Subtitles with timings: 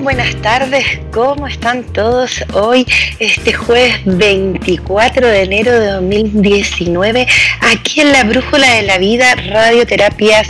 [0.00, 2.86] Buenas tardes, ¿cómo están todos hoy,
[3.18, 7.26] este jueves 24 de enero de 2019,
[7.60, 10.48] aquí en la Brújula de la Vida, Radioterapias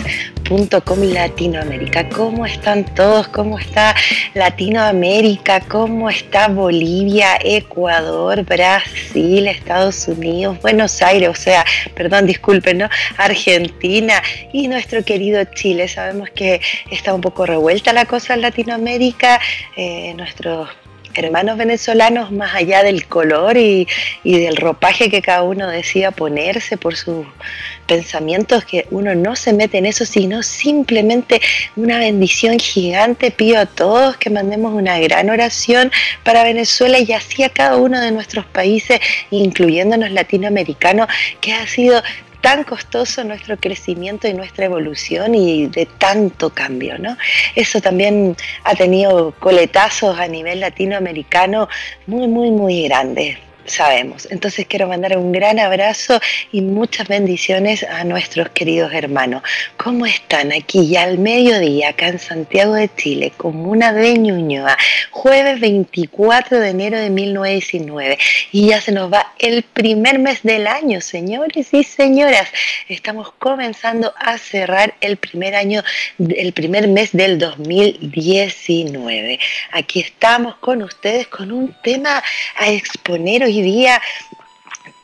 [0.49, 2.09] Com Latinoamérica.
[2.09, 3.29] ¿Cómo están todos?
[3.29, 3.95] ¿Cómo está
[4.33, 5.61] Latinoamérica?
[5.61, 12.89] ¿Cómo está Bolivia, Ecuador, Brasil, Estados Unidos, Buenos Aires, o sea, perdón, disculpen, ¿no?
[13.19, 15.87] Argentina y nuestro querido Chile.
[15.87, 19.39] Sabemos que está un poco revuelta la cosa en Latinoamérica.
[19.77, 20.71] Eh, nuestros
[21.19, 23.87] hermanos venezolanos, más allá del color y,
[24.25, 27.27] del ropaje que cada uno decida ponerse por sus
[27.87, 31.41] pensamientos, que uno no se mete en eso, sino simplemente
[31.77, 33.31] una bendición gigante.
[33.31, 35.91] Pido a todos que mandemos una gran oración
[36.23, 41.09] para Venezuela y así a cada uno de nuestros países, incluyéndonos latinoamericanos,
[41.41, 42.03] que ha sido
[42.41, 47.17] tan costoso nuestro crecimiento y nuestra evolución y de tanto cambio, ¿no?
[47.55, 51.69] Eso también ha tenido coletazos a nivel latinoamericano
[52.07, 53.39] muy, muy, muy grandes
[53.69, 54.29] sabemos.
[54.31, 56.21] Entonces quiero mandar un gran abrazo
[56.53, 59.43] y muchas bendiciones a nuestros queridos hermanos.
[59.77, 64.77] ¿Cómo están aquí ya al mediodía, acá en Santiago de Chile, comuna de Ñuñoa,
[65.11, 68.19] jueves 24 de enero de 1919?
[68.53, 72.49] Y ya se nos va el primer mes del año, señores y señoras.
[72.89, 75.83] Estamos comenzando a cerrar el primer año,
[76.19, 79.39] el primer mes del 2019.
[79.73, 82.23] Aquí estamos con ustedes con un tema
[82.57, 84.01] a exponer hoy día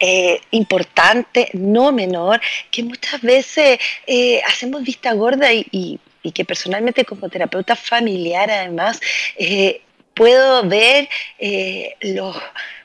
[0.01, 6.01] eh, importante, no menor, que muchas veces eh, hacemos vista gorda y,
[6.35, 8.99] que personalmente como terapeuta familiar además
[9.37, 9.83] eh,
[10.15, 11.07] puedo ver
[12.01, 12.35] los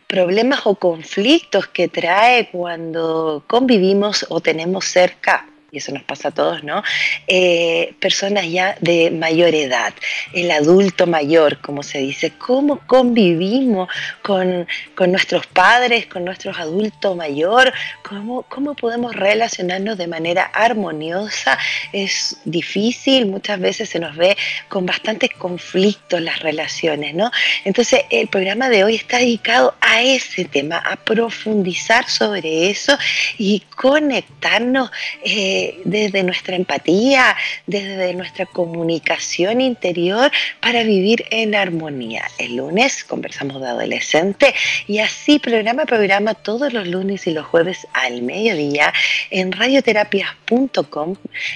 [0.07, 6.31] problemas o conflictos que trae cuando convivimos o tenemos cerca y eso nos pasa a
[6.31, 6.83] todos, ¿no?
[7.27, 9.93] Eh, personas ya de mayor edad,
[10.33, 13.89] el adulto mayor, como se dice, cómo convivimos
[14.21, 14.67] con,
[15.07, 21.57] nuestros padres, con nuestros adultos mayor, ¿Cómo, cómo podemos relacionarnos de manera armoniosa.
[21.93, 24.35] Es difícil, muchas veces se nos ve
[24.67, 27.31] con bastantes conflictos las relaciones, ¿no?
[27.65, 32.97] Entonces el programa de hoy está dedicado a ese tema, a profundizar sobre eso
[33.37, 34.91] y conectarnos.
[35.23, 37.35] Eh, desde nuestra empatía,
[37.67, 40.31] desde nuestra comunicación interior
[40.61, 42.23] para vivir en armonía.
[42.37, 44.53] El lunes conversamos de adolescente
[44.87, 48.93] y así programa programa todos los lunes y los jueves al mediodía
[49.31, 51.15] en radioterapias.com,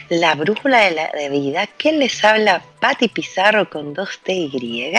[0.09, 4.93] la brújula de la vida, que les habla Patti Pizarro con dos T y.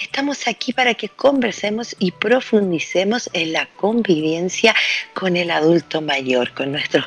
[0.00, 4.74] Estamos aquí para que conversemos y profundicemos en la convivencia
[5.12, 7.04] con el adulto mayor, con nuestros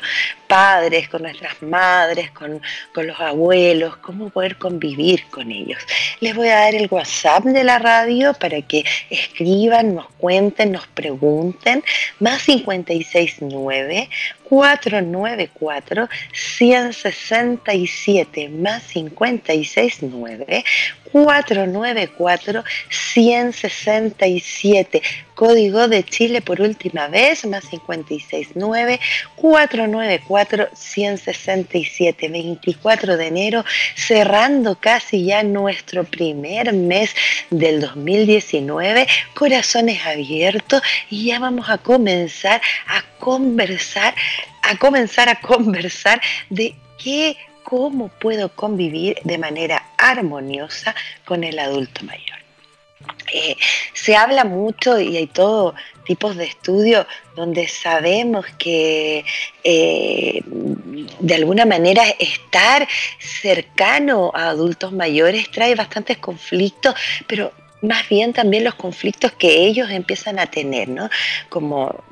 [0.52, 2.60] padres, con nuestras madres, con,
[2.92, 5.78] con, los abuelos, cómo poder convivir con ellos.
[6.20, 10.86] Les voy a dar el WhatsApp de la radio para que escriban, nos cuenten, nos
[10.88, 11.82] pregunten.
[12.20, 14.10] Más 569
[14.52, 20.62] 494 167 más 569
[21.10, 25.02] 494 167
[25.34, 29.00] código de Chile por última vez más 569
[29.36, 33.64] 494 167 24 de enero
[33.96, 37.14] cerrando casi ya nuestro primer mes
[37.48, 44.16] del 2019 corazones abiertos y ya vamos a comenzar a conversar
[44.62, 50.92] a comenzar a conversar de qué, cómo puedo convivir de manera armoniosa
[51.24, 52.38] con el adulto mayor.
[53.32, 53.56] Eh,
[53.94, 59.24] se habla mucho y hay todo tipos de estudios donde sabemos que
[59.62, 60.42] eh,
[61.20, 62.88] de alguna manera estar
[63.20, 66.96] cercano a adultos mayores trae bastantes conflictos,
[67.28, 67.52] pero
[67.82, 71.08] más bien también los conflictos que ellos empiezan a tener, ¿no?
[71.48, 72.02] Como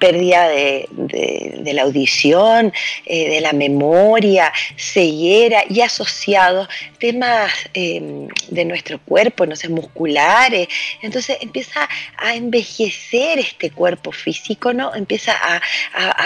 [0.00, 2.72] pérdida de, la audición,
[3.06, 6.68] eh, de la memoria, ceguera y asociados
[6.98, 10.66] temas em, de nuestro cuerpo, no sé, musculares.
[11.02, 14.92] Entonces empieza a envejecer este cuerpo físico, ¿no?
[14.94, 15.60] Empieza a,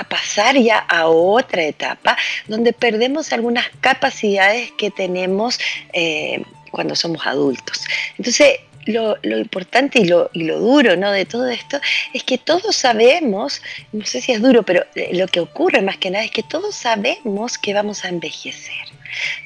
[0.09, 2.17] pasar ya a otra etapa
[2.47, 5.59] donde perdemos algunas capacidades que tenemos
[5.93, 7.85] eh, cuando somos adultos.
[8.19, 11.11] Entonces, lo, importante y lo, duro ¿no?
[11.11, 11.81] de todo esto
[12.13, 15.99] es que todos sabemos, no sé si es duro, pero eh, lo que ocurre más
[15.99, 18.95] que nada es que todos sabemos que vamos a envejecer.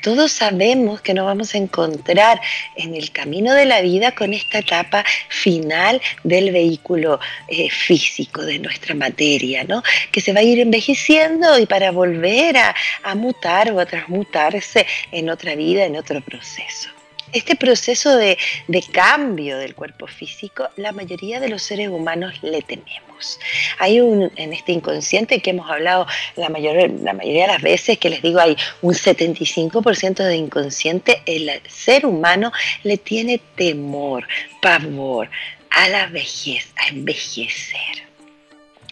[0.02, 2.40] Todos sabemos que nos vamos a encontrar
[2.76, 8.58] en el camino de la vida con esta etapa final del vehículo eh, físico, de
[8.58, 9.82] nuestra materia, ¿no?
[10.11, 15.29] que se va a ir envejeciendo y para volver a mutar o a transmutarse en
[15.29, 16.98] otra vida, en otro proceso.
[17.33, 18.39] Este proceso de,
[18.93, 23.39] cambio del cuerpo físico, la mayoría de los seres humanos le tememos.
[23.79, 27.99] Hay un, en este inconsciente que hemos hablado la, mayor, la mayoría de las veces,
[27.99, 32.53] que les digo, hay un 75% de inconsciente, el ser humano
[32.83, 34.27] le tiene temor,
[34.63, 35.29] pavor
[35.71, 38.09] a la vejez, a envejecer.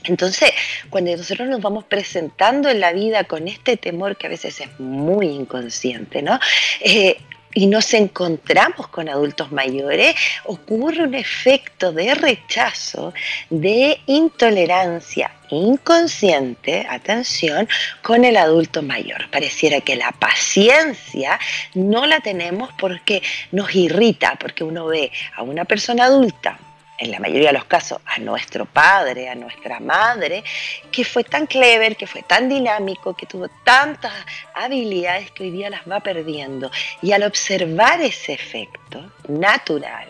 [0.04, 0.52] Entonces,
[0.90, 4.80] cuando nosotros nos vamos presentando en la vida con este temor que a veces es
[4.80, 6.38] muy inconsciente, ¿no?
[6.80, 7.16] Eh,
[7.56, 10.14] y nos encontramos con adultos mayores,
[10.44, 13.14] ocurre un efecto de rechazo,
[13.48, 17.66] de intolerancia inconsciente, atención,
[18.02, 19.30] con el adulto mayor.
[19.30, 21.38] Pareciera que la paciencia
[21.74, 23.22] no la tenemos porque
[23.52, 26.58] nos irrita, porque uno ve a una persona adulta
[26.98, 30.42] en la mayoría de los casos, a nuestro padre, a nuestra madre,
[30.90, 34.12] que fue tan clever, que fue tan dinámico, que tuvo tantas
[34.54, 36.70] habilidades que hoy día las va perdiendo.
[37.02, 40.08] Y al observar ese efecto natural,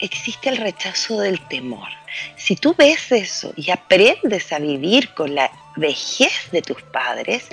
[0.00, 1.88] existe el rechazo del temor.
[2.36, 7.48] Si tú ves eso y aprendes a vivir con la vejez de tus padres,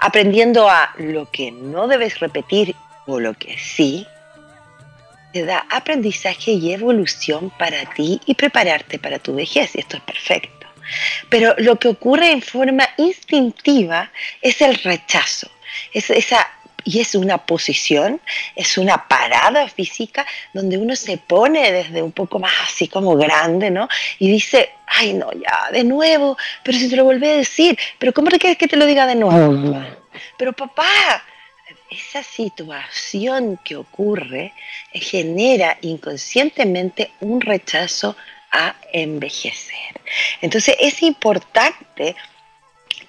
[0.00, 2.76] aprendiendo a lo que no debes repetir
[3.06, 4.06] o lo que sí,
[5.32, 9.74] te da aprendizaje y evolución para ti y prepararte para tu vejez.
[9.74, 10.66] Y esto es perfecto.
[11.28, 15.50] Pero lo que ocurre en forma instintiva es el rechazo.
[15.92, 16.46] Es esa,
[16.84, 18.20] y es una posición,
[18.56, 23.70] es una parada física donde uno se pone desde un poco más así como grande,
[23.70, 23.88] ¿no?
[24.18, 28.12] Y dice, ay no, ya, de nuevo, pero si te lo volví a decir, pero
[28.12, 29.82] ¿cómo quieres que te lo diga de nuevo?
[30.36, 31.24] Pero papá,
[31.92, 34.52] esa situación que ocurre
[34.92, 38.16] genera inconscientemente un rechazo
[38.50, 40.00] a envejecer.
[40.40, 42.14] Entonces es importante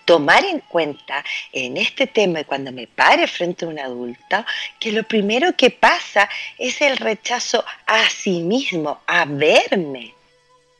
[0.05, 4.45] tomar en cuenta en este tema y cuando me pare frente a un adulto,
[4.79, 10.13] que lo primero que pasa es el rechazo a sí mismo, a verme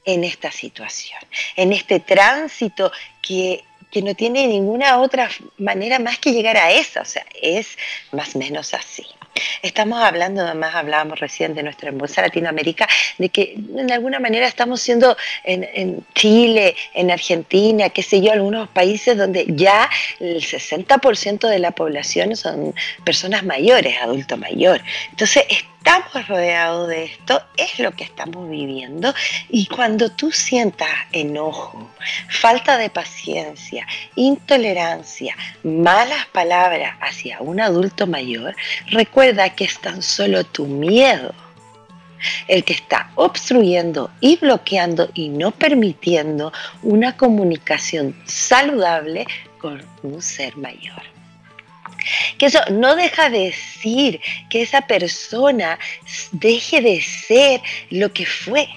[0.06, 1.22] en esta situación,
[1.56, 2.92] en este tránsito
[3.22, 5.30] que que no tiene ninguna otra
[5.60, 7.78] manera más que llegar a esa, o sea, es
[8.12, 9.06] más o menos así.
[9.62, 12.88] Estamos hablando, además hablábamos recién de nuestra hermosa Latinoamérica,
[13.18, 18.32] de que de alguna manera estamos siendo en, en, Chile, en Argentina, qué sé yo,
[18.32, 19.90] algunos países donde ya
[20.20, 24.82] el 60% de la población son personas mayores, adulto mayor.
[25.12, 25.46] Entonces,
[25.84, 29.14] estamos rodeados de esto, es lo que estamos viviendo
[29.50, 31.90] y cuando tú sientas enojo,
[32.30, 33.86] falta de paciencia,
[34.16, 38.56] intolerancia, malas palabras hacia un adulto mayor,
[38.92, 39.23] recuerda
[39.56, 41.34] que es tan solo tu miedo
[42.50, 49.26] el que está obstruyendo y bloqueando y no permitiendo una comunicación saludable
[49.60, 51.02] con un ser mayor.
[52.38, 54.20] Que eso no deja de decir
[54.50, 55.80] que esa persona
[56.34, 58.68] deje de ser lo que fue.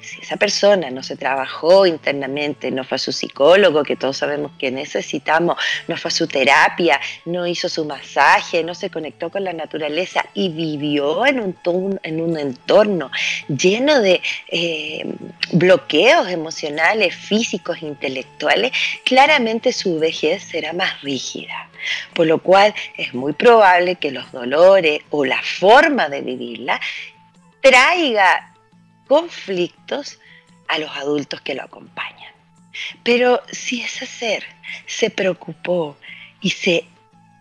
[0.00, 4.52] Si esa persona no se trabajó internamente, no fue a su psicólogo, que todos sabemos
[4.58, 5.56] que necesitamos,
[5.86, 10.24] no fue a su terapia, no hizo su masaje, no se conectó con la naturaleza
[10.34, 13.10] y vivió en un, en un entorno
[13.48, 15.04] lleno de eh,
[15.52, 18.72] bloqueos emocionales, físicos, intelectuales,
[19.04, 21.68] claramente su vejez será más rígida.
[22.14, 26.80] Por lo cual es muy probable que los dolores o la forma de vivirla
[27.60, 28.47] traiga
[29.08, 30.18] conflictos
[30.68, 32.32] a los adultos que lo acompañan.
[33.02, 34.44] Pero si ese ser
[34.86, 35.96] se preocupó
[36.40, 36.84] y se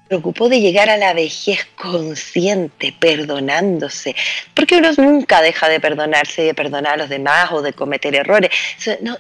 [0.08, 4.16] preocupó de llegar a la vejez consciente, perdonándose,
[4.54, 8.16] porque uno nunca deja de perdonarse y de perdonar a los demás o de cometer
[8.16, 8.50] errores,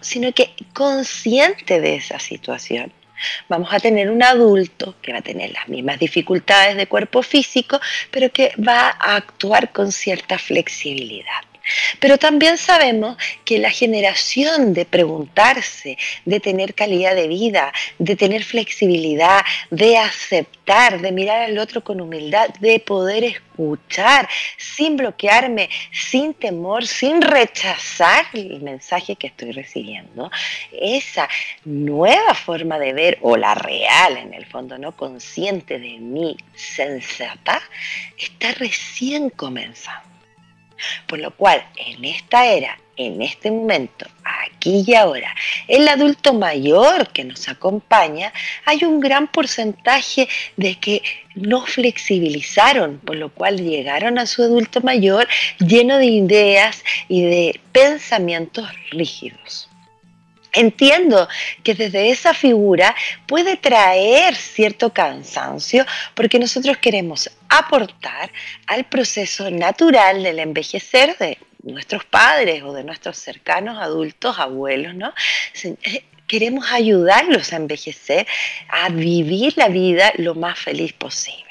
[0.01, 2.92] sino que consciente de esa situación.
[3.50, 7.82] Vamos a tener un adulto que va a tener las mismas dificultades de cuerpo físico,
[8.12, 11.42] pero que va a actuar con cierta flexibilidad.
[12.00, 18.44] Pero también sabemos que la generación de preguntarse, de tener calidad de vida, de tener
[18.44, 26.34] flexibilidad, de aceptar, de mirar al otro con humildad, de poder escuchar sin bloquearme, sin
[26.34, 30.30] temor, sin rechazar el mensaje que estoy recibiendo,
[30.72, 31.28] esa
[31.66, 37.62] nueva forma de ver, o la real en el fondo, no consciente de mi sensata,
[38.18, 40.07] está recién comenzando.
[41.07, 45.34] Por lo cual, en esta era, en este momento, aquí y ahora,
[45.67, 48.34] el adulto mayor que nos acompaña,
[48.65, 51.01] hay un gran porcentaje de que
[51.36, 55.27] no flexibilizaron, por lo cual llegaron a su adulto mayor
[55.60, 59.69] lleno de ideas y de pensamientos rígidos.
[60.58, 61.28] Entiendo
[61.64, 62.96] que desde esa figura
[63.28, 65.86] puede traer cierto cansancio
[66.16, 68.32] porque nosotros queremos aportar
[68.66, 75.14] al proceso natural del envejecer de nuestros padres o de nuestros cercanos adultos, abuelos, ¿no?
[75.64, 78.26] Eh, queremos ayudarlos a envejecer,
[78.70, 81.47] a vivir la vida lo más feliz posible.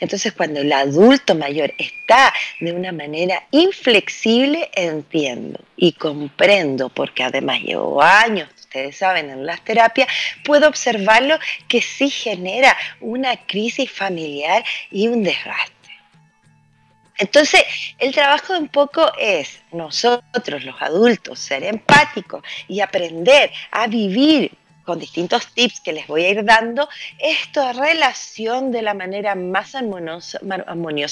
[0.00, 7.60] Entonces, cuando el adulto mayor está de una manera inflexible, entiendo y comprendo, porque además
[7.60, 10.08] llevo años, ustedes saben, en las terapias,
[10.44, 11.38] puedo observarlo
[11.68, 15.82] que sí genera una crisis familiar y un desgaste.
[17.18, 17.62] Entonces,
[17.98, 24.50] el trabajo un poco es nosotros, los adultos, ser empáticos y aprender a vivir
[24.84, 29.74] con distintos tips que les voy a ir dando, esta relación de la manera más
[29.74, 30.40] armoniosa,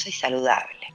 [0.09, 0.95] y saludable.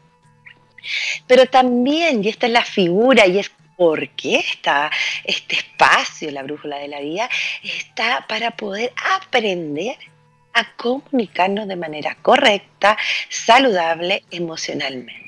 [1.28, 4.92] Pero también, y esta es la figura, y es por qué está
[5.24, 7.30] este espacio, la brújula de la vida,
[7.64, 9.98] está para poder aprender
[10.54, 12.98] a comunicarnos de manera correcta,
[13.30, 15.25] saludable, emocionalmente.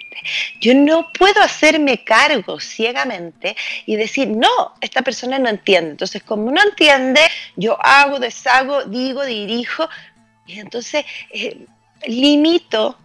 [0.60, 3.56] Yo no puedo hacerme cargo ciegamente
[3.86, 5.92] y decir, no, esta persona no entiende.
[5.92, 7.22] Entonces, como no entiende,
[7.56, 9.90] yo hago, deshago, digo, dirijo.
[10.46, 11.66] Y entonces eh,
[12.06, 12.98] limito,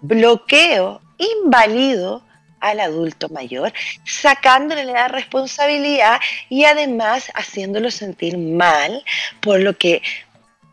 [0.00, 2.22] bloqueo, invalido
[2.60, 3.72] al adulto mayor,
[4.04, 9.02] sacándole la responsabilidad y además haciéndolo sentir mal
[9.40, 10.02] por lo que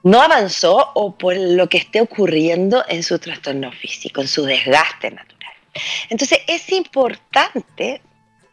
[0.03, 5.11] no avanzó o por lo que esté ocurriendo en su trastorno físico, en su desgaste
[5.11, 5.36] natural.
[6.09, 8.01] Entonces es importante,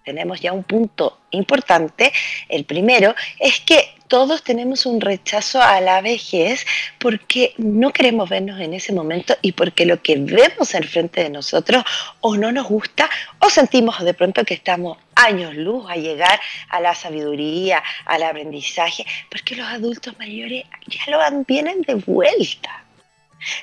[0.04, 2.12] tenemos ya un punto importante,
[2.49, 6.66] el primero es que todos tenemos un rechazo a la vejez
[6.99, 11.31] porque no queremos vernos en ese momento y porque lo que vemos al frente de
[11.31, 11.83] nosotros
[12.21, 13.09] o no nos gusta
[13.40, 19.07] o sentimos de pronto que estamos años luz a llegar a la sabiduría, al aprendizaje,
[19.31, 22.84] porque los adultos mayores ya lo vienen de vuelta.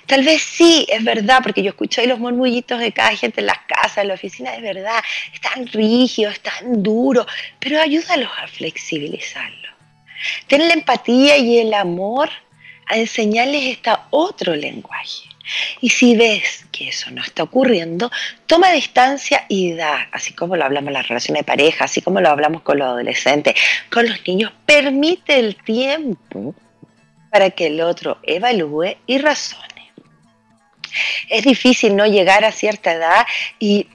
[0.06, 3.48] Tal vez sí, es verdad, porque yo escucho ahí los murmullitos de cada gente en
[3.48, 5.02] las casas, en la oficina, es verdad,
[5.34, 7.26] están rígidos, están duros,
[7.60, 9.70] pero ayúdalos a flexibilizarlo.
[10.48, 12.30] Ten la empatía y el amor
[12.88, 15.30] a enseñarles este otro lenguaje.
[15.82, 18.12] Y si ves que eso no está ocurriendo,
[18.46, 22.22] toma distancia y da, así como lo hablamos en las relaciones de pareja, así como
[22.22, 23.56] lo hablamos con los adolescentes,
[23.92, 26.56] con los niños, permite el tiempo
[27.32, 29.92] para que el otro evalúe y razone.
[31.30, 33.26] Es difícil no llegar a cierta edad
[33.58, 33.88] y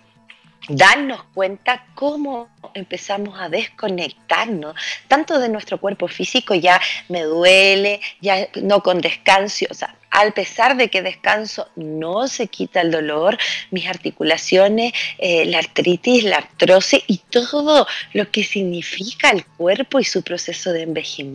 [0.68, 4.74] darnos cuenta cómo empezamos a desconectarnos
[5.06, 10.32] tanto de nuestro cuerpo físico, ya me duele, ya no con descanso, o sea, al
[10.32, 13.38] pesar de que descanso no se quita el dolor,
[13.70, 20.04] mis articulaciones, eh, la artritis, la artrosis y todo lo que significa el cuerpo y
[20.04, 20.82] su proceso de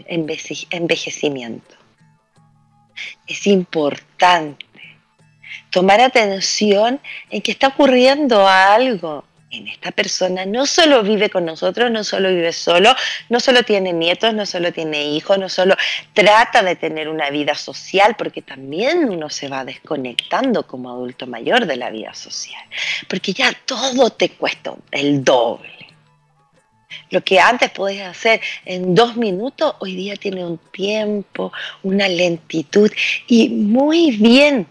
[0.07, 1.80] envejecimiento.
[3.27, 4.65] Es importante
[5.69, 10.45] tomar atención en que está ocurriendo algo en esta persona.
[10.45, 12.95] No solo vive con nosotros, no solo vive solo,
[13.29, 15.75] no solo tiene nietos, no solo tiene hijos, no solo
[16.13, 21.65] trata de tener una vida social, porque también uno se va desconectando como adulto mayor
[21.65, 22.63] de la vida social,
[23.07, 25.80] porque ya todo te cuesta el doble.
[27.09, 31.51] Lo que antes podías hacer en dos minutos, hoy día tiene un tiempo,
[31.83, 32.91] una lentitud
[33.27, 34.67] y muy bien.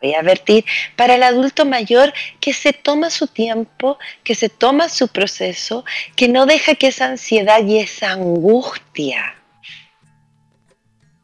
[0.00, 0.66] Voy a advertir,
[0.96, 6.28] para el adulto mayor que se toma su tiempo, que se toma su proceso, que
[6.28, 9.34] no deja que esa ansiedad y esa angustia,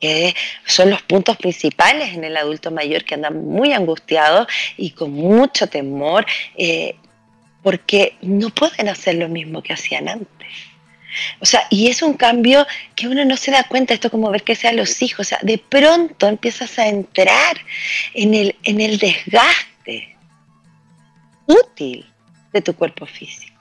[0.01, 4.47] que son los puntos principales en el adulto mayor que anda muy angustiado
[4.79, 6.25] y con mucho temor,
[6.57, 6.97] eh,
[7.63, 10.49] porque no pueden hacer lo mismo que hacían antes.
[11.41, 14.43] O sea, y es un cambio que uno no se da cuenta, esto como ver
[14.43, 17.59] que sean los hijos, o sea, de pronto empiezas a entrar
[18.15, 20.17] en el, en el desgaste
[21.47, 22.07] útil
[22.53, 23.60] de tu cuerpo físico.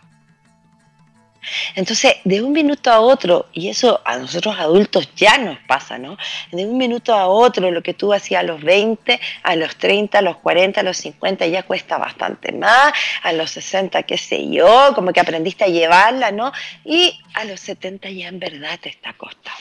[1.75, 6.17] Entonces, de un minuto a otro, y eso a nosotros adultos ya nos pasa, ¿no?
[6.51, 10.19] De un minuto a otro, lo que tú hacías a los 20, a los 30,
[10.19, 12.93] a los 40, a los 50 ya cuesta bastante más,
[13.23, 16.51] a los 60, qué sé yo, como que aprendiste a llevarla, ¿no?
[16.83, 19.59] Y a los 70 ya en verdad te está costando.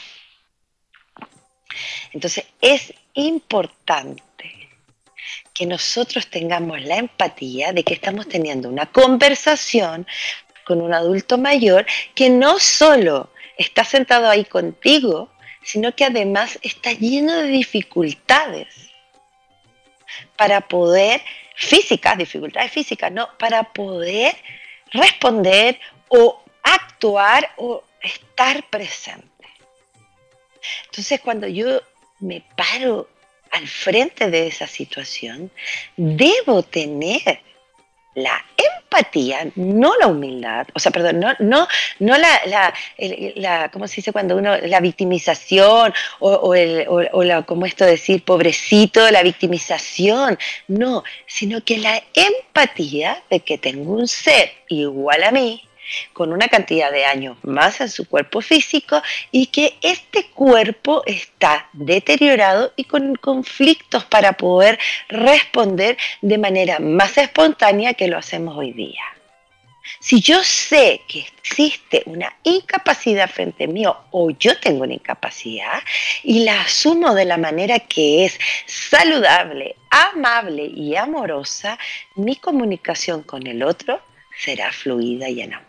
[2.11, 4.69] Entonces, es importante
[5.53, 10.07] que nosotros tengamos la empatía de que estamos teniendo una conversación
[10.69, 15.31] con un adulto mayor que no solo está sentado ahí contigo,
[15.63, 18.67] sino que además está lleno de dificultades
[20.37, 21.21] para poder,
[21.55, 23.35] físicas, dificultades físicas, ¿no?
[23.39, 24.35] Para poder
[24.91, 29.47] responder o actuar o estar presente.
[30.85, 31.81] Entonces cuando yo
[32.19, 33.09] me paro
[33.49, 35.49] al frente de esa situación,
[35.97, 37.41] debo tener
[38.23, 41.67] la empatía, no la humildad, o sea, perdón, no, no,
[41.99, 42.73] no la,
[43.35, 48.23] la, ¿cómo se dice cuando uno, la victimización o, el, o, la, como esto decir,
[48.23, 55.31] pobrecito, la victimización, no, sino que la empatía de que tengo un ser igual a
[55.31, 55.61] mí,
[56.13, 61.67] con una cantidad de años más en su cuerpo físico y que este cuerpo está
[61.73, 68.73] deteriorado y con conflictos para poder responder de manera más espontánea que lo hacemos hoy
[68.73, 69.01] día.
[69.99, 75.81] Si yo sé que existe una incapacidad frente mío o yo tengo una incapacidad
[76.23, 81.77] y la asumo de la manera que es saludable, amable y amorosa,
[82.15, 83.99] mi comunicación con el otro
[84.37, 85.68] será fluida y en amor.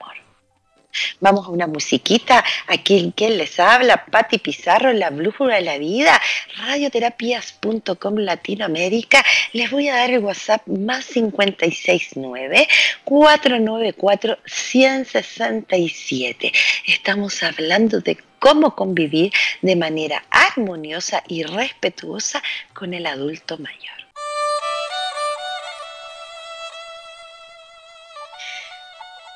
[1.20, 2.44] Vamos a una musiquita.
[2.66, 6.20] Aquí quien les habla, Patti Pizarro, la brújula de la vida,
[6.56, 9.24] radioterapias.com Latinoamérica.
[9.52, 12.68] Les voy a dar el WhatsApp más 569
[13.04, 16.52] 494 167.
[16.86, 19.32] Estamos hablando de cómo convivir
[19.62, 22.42] de manera armoniosa y respetuosa
[22.72, 23.99] con el adulto mayor.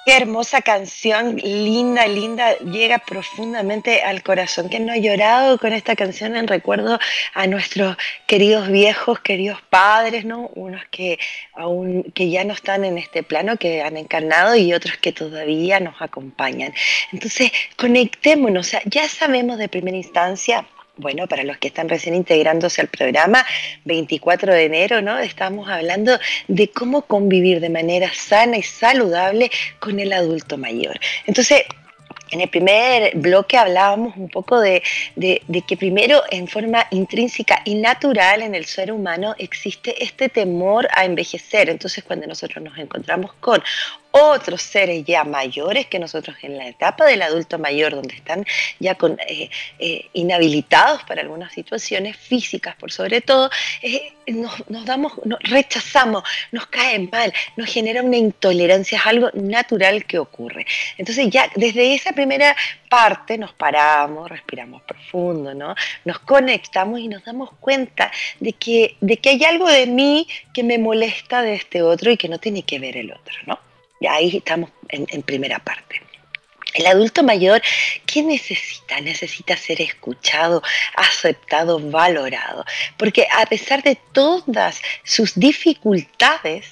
[0.04, 4.68] Qué hermosa canción, linda, linda, llega profundamente al corazón.
[4.68, 6.99] Que no ha llorado con esta canción en recuerdo
[7.32, 7.96] a nuestros
[8.26, 10.50] queridos viejos, queridos padres, ¿no?
[10.56, 11.18] Unos que
[11.54, 15.80] aún que ya no están en este plano, que han encarnado y otros que todavía
[15.80, 16.75] nos acompañan.
[17.10, 22.89] Entonces, conectémonos, ya sabemos de primera instancia bueno, para los que están recién integrándose al
[22.89, 23.45] programa,
[23.85, 25.19] 24 de enero, ¿no?
[25.19, 30.99] Estamos hablando de cómo convivir de manera sana y saludable con el adulto mayor.
[31.26, 31.65] Entonces,
[32.30, 34.83] en el primer bloque hablábamos un poco de,
[35.15, 40.89] de, que primero en forma intrínseca y natural en el ser humano existe este temor
[40.95, 41.71] a envejecer.
[41.71, 43.63] Entonces cuando nosotros nos encontramos con
[44.17, 48.47] otros seres ya mayores que nosotros en la etapa del adulto mayor, donde están
[48.79, 48.97] ya
[49.27, 49.50] eh,
[49.81, 53.50] eh, inhabilitados para algunas situaciones físicas, por sobre todo,
[53.83, 56.23] eh, nos, damos, nos rechazamos,
[56.53, 60.65] nos cae mal, nos genera una intolerancia, es algo natural que ocurre.
[60.97, 62.55] Entonces ya desde esa primera
[62.89, 65.75] parte nos paramos, respiramos profundo, ¿no?
[66.05, 70.63] Nos conectamos y nos damos cuenta de que, de que hay algo de mí que
[70.63, 73.74] me molesta de este otro y que no tiene que ver el otro, ¿no?
[74.06, 76.02] Ahí estamos en, primera parte.
[76.75, 77.62] El adulto mayor,
[78.04, 79.00] ¿qué necesita?
[79.00, 80.62] Necesita ser escuchado,
[80.97, 82.64] aceptado, valorado.
[82.97, 86.67] Porque a pesar de todas sus dificultades,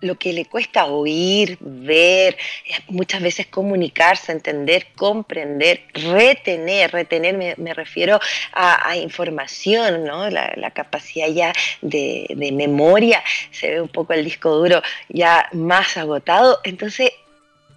[0.00, 7.74] lo que le cuesta oír, ver, eh, muchas veces comunicarse, entender, comprender, retener, retener me,
[7.74, 8.18] refiero
[8.52, 10.28] a, información, ¿no?
[10.28, 11.52] la, capacidad ya
[11.82, 17.10] de, de, memoria, se ve un poco el disco duro ya más agotado, entonces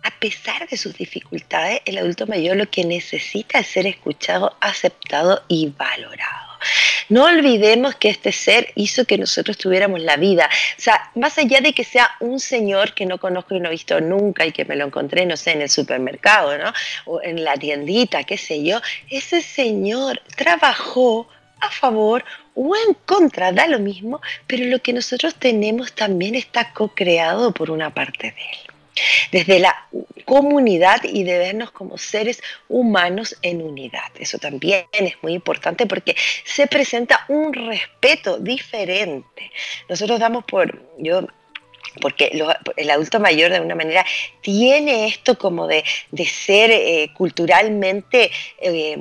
[0.04, 5.44] a pesar de sus dificultades, el adulto mayor lo que necesita es ser escuchado, aceptado
[5.48, 6.53] y valorado.
[7.10, 10.49] No olvidemos que este ser hizo que nosotros tuviéramos la vida.
[10.78, 13.71] O sea, más allá de que sea un señor que no conozco y no he
[13.71, 16.73] visto nunca y que me lo encontré, no sé, en el supermercado, ¿no?
[17.06, 21.28] O en la tiendita, qué sé yo, ese señor trabajó
[21.60, 22.23] a favor
[22.56, 27.71] o en contra, da lo mismo, pero lo que nosotros tenemos también está co-creado por
[27.71, 28.73] una parte de él
[29.32, 29.88] desde la
[30.26, 34.12] comunidad y de vernos como seres humanos en unidad.
[34.20, 39.52] Eso también es muy importante porque se presenta un respeto diferente.
[39.90, 41.28] Nosotros damos por, yo
[42.02, 42.32] porque
[42.78, 44.06] el adulto mayor de alguna manera
[44.42, 45.84] tiene esto como de,
[46.26, 48.98] ser eh, culturalmente, eh,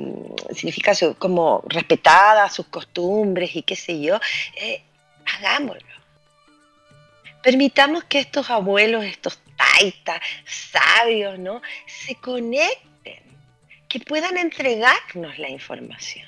[0.53, 4.19] significa como respetada, sus costumbres y qué sé yo,
[4.57, 4.81] eh,
[5.37, 5.81] hagámoslo.
[7.41, 11.61] Permitamos que estos abuelos, estos taitas, sabios, ¿no?
[11.85, 13.23] Se conecten,
[13.87, 16.27] que puedan entregarnos la información.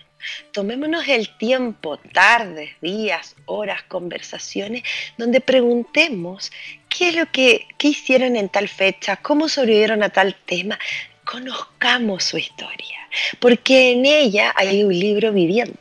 [0.51, 4.83] Tomémonos el tiempo, tardes, días, horas, conversaciones,
[5.17, 6.51] donde preguntemos
[6.89, 10.79] qué es lo que qué hicieron en tal fecha, cómo sobrevivieron a tal tema.
[11.25, 12.99] Conozcamos su historia,
[13.39, 15.79] porque en ella hay un libro viviente.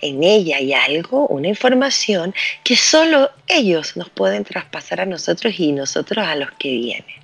[0.00, 5.72] En ella hay algo, una información que solo ellos nos pueden traspasar a nosotros y
[5.72, 7.18] nosotros a los que vienen.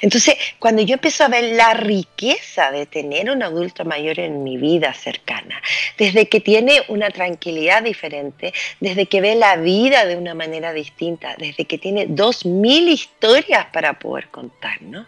[0.00, 4.56] Entonces, cuando yo empiezo a ver la riqueza de tener un adulto mayor en mi
[4.56, 5.60] vida cercana,
[5.98, 11.34] desde que tiene una tranquilidad diferente, desde que ve la vida de una manera distinta,
[11.38, 15.06] desde que tiene dos mil historias para poder contar, ¿no?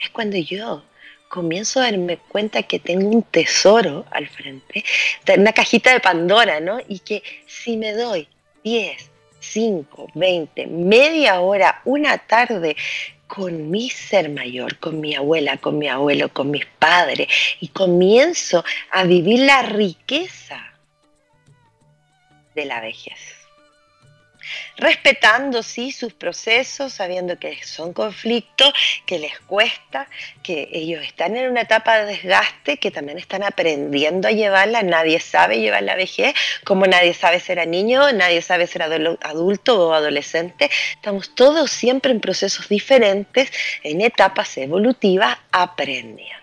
[0.00, 0.82] Es cuando yo
[1.32, 4.84] comienzo a darme cuenta que tengo un tesoro al frente,
[5.34, 6.78] una cajita de Pandora, ¿no?
[6.86, 8.28] Y que si me doy
[8.64, 12.76] 10, 5, 20, media hora, una tarde
[13.26, 17.28] con mi ser mayor, con mi abuela, con mi abuelo, con mis padres,
[17.60, 20.62] y comienzo a vivir la riqueza
[22.54, 23.41] de la vejez
[24.76, 28.72] respetando sí sus procesos, sabiendo que son conflictos,
[29.06, 30.08] que les cuesta,
[30.42, 35.20] que ellos están en una etapa de desgaste, que también están aprendiendo a llevarla, nadie
[35.20, 40.70] sabe llevar la vejez, como nadie sabe ser niño, nadie sabe ser adulto o adolescente,
[40.94, 43.52] estamos todos siempre en procesos diferentes,
[43.82, 46.41] en etapas evolutivas, aprendiendo.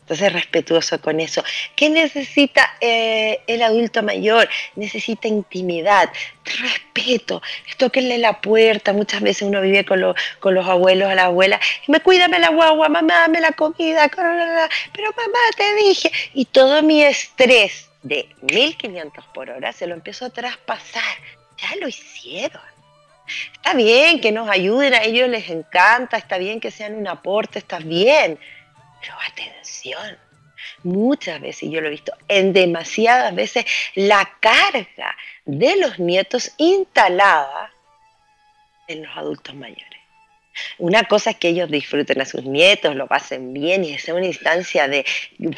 [0.00, 1.42] Entonces, respetuoso con eso.
[1.74, 4.48] ¿Qué necesita eh, el adulto mayor?
[4.74, 6.10] Necesita intimidad,
[6.44, 7.42] respeto.
[7.76, 8.92] Tóquenle la puerta.
[8.92, 11.60] Muchas veces uno vive con, con los abuelos, a la abuela.
[11.88, 14.08] Me cuídame la guagua, mamá, dame la comida.
[14.08, 16.10] Pero mamá, te dije.
[16.34, 21.02] Y todo mi estrés de 1500 por hora se lo empiezo a traspasar.
[21.58, 22.62] Ya lo hicieron.
[23.54, 27.58] Está bien que nos ayuden, a ellos les encanta, está bien que sean un aporte,
[27.58, 28.38] está bien
[29.00, 30.18] pero atención,
[30.82, 37.72] muchas veces, yo lo he visto, en demasiadas veces, la carga de los nietos instalada
[38.88, 39.96] en los adultos mayores.
[40.78, 44.26] Una cosa es que ellos disfruten a sus nietos, lo pasen bien y sea una
[44.26, 45.04] instancia de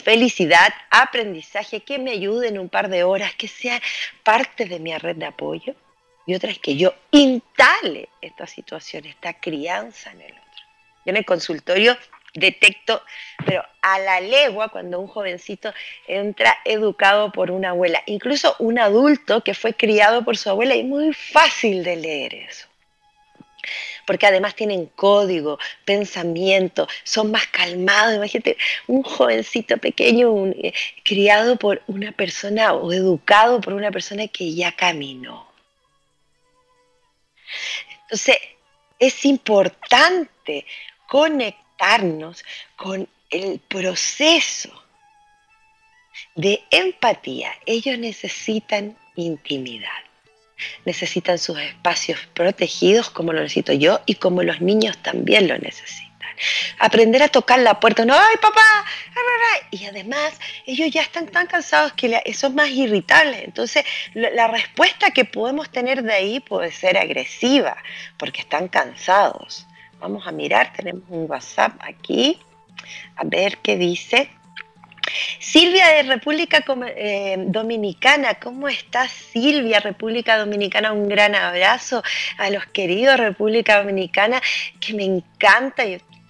[0.03, 3.81] felicidad, aprendizaje, que me ayuden un par de horas, que sea
[4.24, 5.74] parte de mi red de apoyo.
[6.27, 10.64] Y otra es que yo instale esta situación, esta crianza en el otro.
[11.05, 11.96] Yo en el consultorio
[12.35, 13.03] detecto,
[13.45, 15.73] pero a la legua cuando un jovencito
[16.07, 20.85] entra educado por una abuela, incluso un adulto que fue criado por su abuela, y
[20.85, 22.67] muy fácil de leer eso.
[24.07, 28.14] Porque además tienen código, pensamiento, son más calmados.
[28.14, 30.73] Imagínate, un jovencito pequeño eh,
[31.05, 35.47] criado por una persona o educado por una persona que ya caminó.
[38.03, 38.38] Entonces,
[38.99, 40.64] es importante
[41.07, 41.67] conectar
[42.77, 44.71] con el proceso
[46.35, 47.53] de empatía.
[47.67, 49.88] Ellos necesitan intimidad.
[50.85, 56.09] Necesitan sus espacios protegidos como lo necesito yo y como los niños también lo necesitan.
[56.79, 58.85] Aprender a tocar la puerta, no, ay papá,
[59.71, 63.43] y además ellos ya están tan cansados que son más irritables.
[63.45, 67.77] Entonces la respuesta que podemos tener de ahí puede ser agresiva
[68.17, 69.67] porque están cansados.
[70.01, 72.39] Vamos a mirar, tenemos un WhatsApp aquí,
[73.17, 74.31] a ver qué dice.
[75.39, 79.81] Silvia de República eh, Dominicana, ¿cómo estás Silvia?
[79.81, 82.03] República Dominicana, un gran abrazo
[82.37, 84.41] a los queridos República Dominicana,
[84.81, 85.85] que me encanta,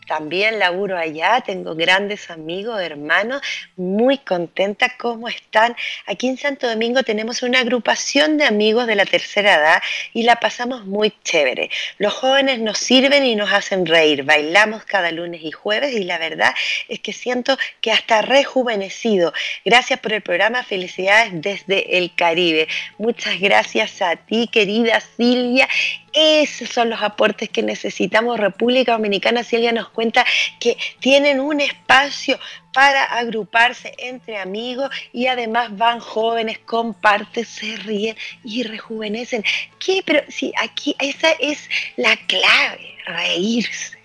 [0.09, 3.43] también laburo allá, tengo grandes amigos, hermanos,
[3.77, 4.97] muy contenta.
[4.97, 5.77] ¿Cómo están?
[6.07, 9.83] Aquí en Santo Domingo tenemos una agrupación de amigos de la tercera edad
[10.15, 11.71] y la pasamos muy chévere.
[11.99, 14.25] Los jóvenes nos sirven y nos hacen reír.
[14.25, 16.55] Bailamos cada lunes y jueves y la verdad
[16.89, 19.35] es que siento que hasta rejuvenecido.
[19.65, 20.65] Gracias por el programa.
[20.65, 22.67] Felicidades desde el Caribe.
[22.97, 25.69] Muchas gracias a ti, querida Silvia.
[26.13, 28.39] Esos son los aportes que necesitamos.
[28.39, 30.25] República Dominicana, Silvia nos cuenta
[30.59, 32.39] que tienen un espacio
[32.73, 39.45] para agruparse entre amigos y además van jóvenes, comparten, se ríen y rejuvenecen.
[39.79, 40.03] ¿Qué?
[40.05, 43.99] Pero sí, aquí esa es la clave, reírse,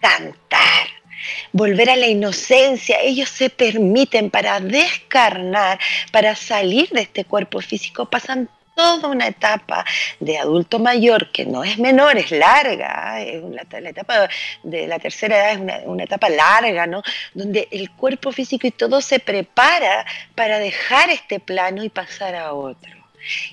[0.00, 0.88] cantar,
[1.52, 3.00] volver a la inocencia.
[3.00, 5.78] Ellos se permiten para descarnar,
[6.12, 9.84] para salir de este cuerpo físico, pasan toda una etapa
[10.20, 14.28] de adulto mayor que no es menor, es larga, es la, etapa
[14.62, 17.02] de la tercera edad es una, una, etapa larga, ¿no?
[17.32, 22.52] Donde el cuerpo físico y todo se prepara para dejar este plano y pasar a
[22.52, 23.03] otro.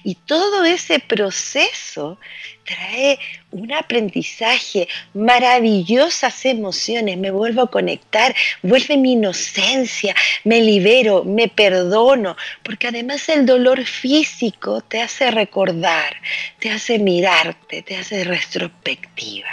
[0.03, 2.19] Y todo ese proceso
[2.65, 3.19] trae
[3.51, 12.35] un aprendizaje, maravillosas emociones, me vuelvo a conectar, vuelve mi inocencia, me libero, me perdono,
[12.63, 16.15] porque además el dolor físico te hace recordar,
[16.59, 19.49] te hace mirarte, te hace retrospectiva.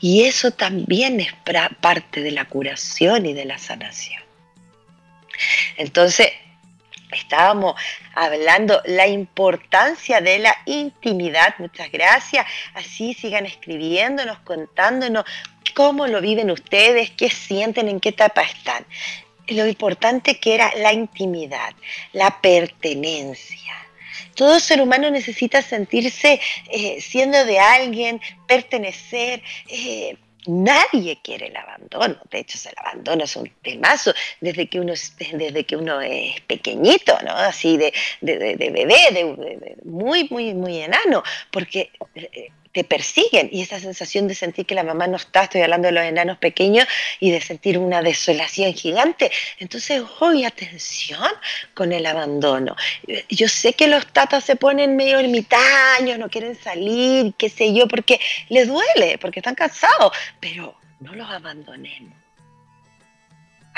[0.00, 1.32] Y eso también es
[1.80, 4.22] parte de la curación y de la sanación.
[5.76, 6.32] Entonces,
[7.12, 7.80] Estábamos
[8.18, 11.54] hablando la importancia de la intimidad.
[11.58, 12.44] Muchas gracias.
[12.74, 15.24] Así sigan escribiéndonos, contándonos
[15.74, 18.84] cómo lo viven ustedes, qué sienten, en qué etapa están.
[19.46, 21.72] Lo importante que era la intimidad,
[22.12, 23.74] la pertenencia.
[24.34, 29.42] Todo ser humano necesita sentirse eh, siendo de alguien, pertenecer.
[29.68, 32.16] Eh, Nadie quiere el abandono.
[32.30, 37.18] De hecho, el abandono es un temazo desde que uno, desde que uno es pequeñito,
[37.24, 37.32] ¿no?
[37.32, 41.22] Así de, de, de bebé, de, muy, muy, muy enano.
[41.50, 42.50] Porque eh,
[42.84, 46.04] persiguen y esa sensación de sentir que la mamá no está, estoy hablando de los
[46.04, 46.86] enanos pequeños,
[47.20, 49.30] y de sentir una desolación gigante.
[49.58, 51.30] Entonces, hoy atención
[51.74, 52.76] con el abandono.
[53.28, 57.88] Yo sé que los tatas se ponen medio ermitaños, no quieren salir, qué sé yo,
[57.88, 62.18] porque les duele, porque están cansados, pero no los abandonemos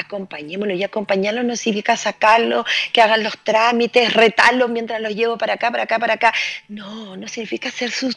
[0.01, 5.55] acompañémoslo y acompañarlo no significa sacarlo, que hagan los trámites, retarlos mientras los llevo para
[5.55, 6.33] acá, para acá, para acá.
[6.69, 8.13] No, no significa ser su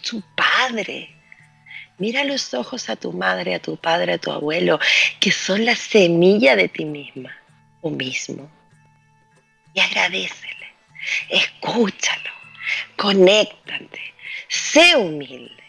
[0.68, 1.10] padre.
[1.98, 4.80] Mira los ojos a tu madre, a tu padre, a tu abuelo,
[5.20, 7.32] que son la semilla de ti misma
[7.82, 8.50] o mismo.
[9.74, 10.68] Y agradecele,
[11.30, 12.32] escúchalo,
[12.96, 14.14] conéctate,
[14.48, 15.64] sé humilde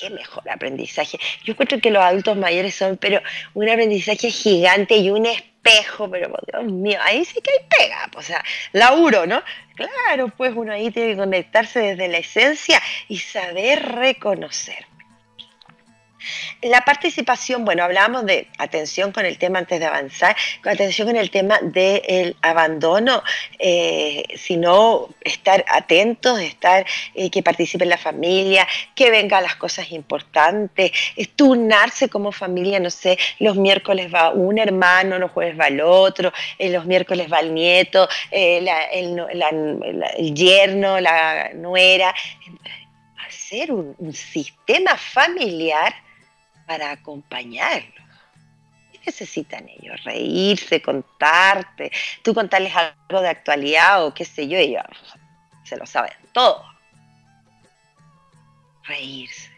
[0.00, 1.18] qué mejor aprendizaje.
[1.44, 3.20] Yo encuentro que los adultos mayores son, pero
[3.52, 8.22] un aprendizaje gigante y un espejo, pero Dios mío, ahí sí que hay pega, o
[8.22, 9.42] sea, laburo, ¿no?
[9.80, 14.89] Claro, pues uno ahí tiene que conectarse desde la esencia y saber reconocer.
[16.62, 21.30] La participación, bueno, hablábamos de atención con el tema antes de avanzar, atención con el
[21.30, 23.22] tema del abandono,
[23.58, 30.92] eh, sino estar atentos, estar eh, que participe la familia, que venga las cosas importantes,
[31.34, 36.32] turnarse como familia, no sé, los miércoles va un hermano, los jueves va el otro,
[36.58, 42.14] eh, los miércoles va el nieto, el, el, yerno, la nuera,
[43.26, 45.94] hacer un sistema familiar
[46.70, 48.06] para acompañarlos.
[48.92, 50.04] ¿Qué necesitan ellos?
[50.04, 51.90] Reírse, contarte,
[52.22, 54.84] tú contarles algo de actualidad o qué sé yo, ellos
[55.64, 56.64] se lo saben todo.
[58.84, 59.49] Reírse.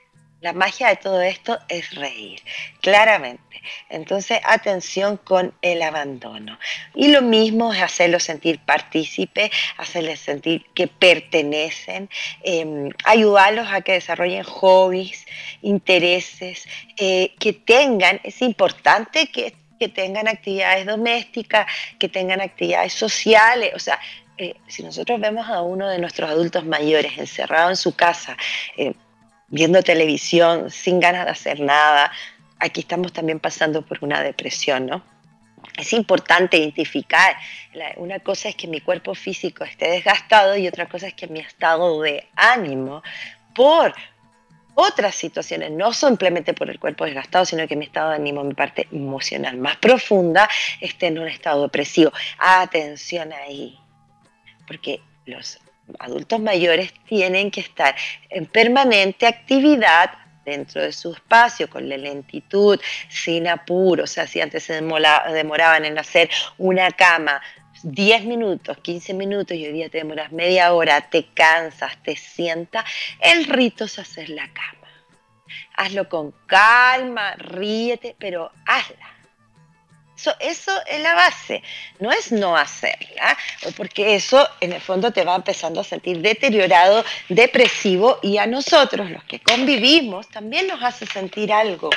[0.43, 2.41] La magia de todo esto es reír,
[2.81, 3.63] claramente.
[3.89, 6.59] Entonces, atención con el abandono.
[6.97, 12.11] Y lo mismo es hacerlo sentir partícipe, hacerles sentir que pertenecen,
[12.43, 15.25] em, ayudarlos a que desarrollen hobbies,
[15.63, 19.55] intereses, eh, que tengan, es importante que,
[19.95, 21.67] tengan actividades domésticas,
[21.99, 23.99] que tengan actividades sociales, o sea,
[24.39, 28.37] eh, si nosotros vemos a uno de nuestros adultos mayores encerrado en su casa,
[28.77, 28.95] eh,
[29.53, 32.11] viendo televisión, sin ganas de hacer nada.
[32.59, 35.05] Aquí estamos también pasando por una depresión, ¿no?
[35.79, 37.37] Es importante identificar,
[37.97, 41.39] una cosa es que mi cuerpo físico esté desgastado y otra cosa es que mi
[41.39, 43.03] estado de ánimo
[43.55, 43.95] por
[44.75, 48.55] otras situaciones, no simplemente por el cuerpo desgastado, sino que mi estado de ánimo, mi
[48.55, 50.49] parte emocional más profunda,
[50.81, 52.11] esté en un estado depresivo.
[52.39, 53.79] Atención ahí,
[54.67, 55.61] porque los
[55.99, 57.95] adultos mayores tienen que estar
[58.29, 60.11] en permanente actividad
[60.45, 64.05] dentro de su espacio, con la lentitud, sin apuro.
[64.05, 67.41] O sea, si antes se demoraban en hacer una cama
[67.83, 72.85] 10 minutos, 15 minutos y hoy día te demoras media hora, te cansas, te sientas,
[73.21, 74.89] el rito es hacer la cama.
[75.77, 79.22] Hazlo con calma, ríete, pero hazla
[80.41, 81.63] eso, es la base,
[82.01, 83.37] no es no hacerla,
[83.77, 89.11] porque eso en el fondo te va empezando a sentir deteriorado, depresivo y a nosotros,
[89.11, 91.91] los que convivimos, también nos hace sentir algo,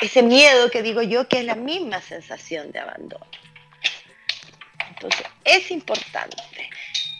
[0.00, 3.26] ese miedo que digo yo que es la misma sensación de abandono.
[4.88, 6.36] Entonces, es importante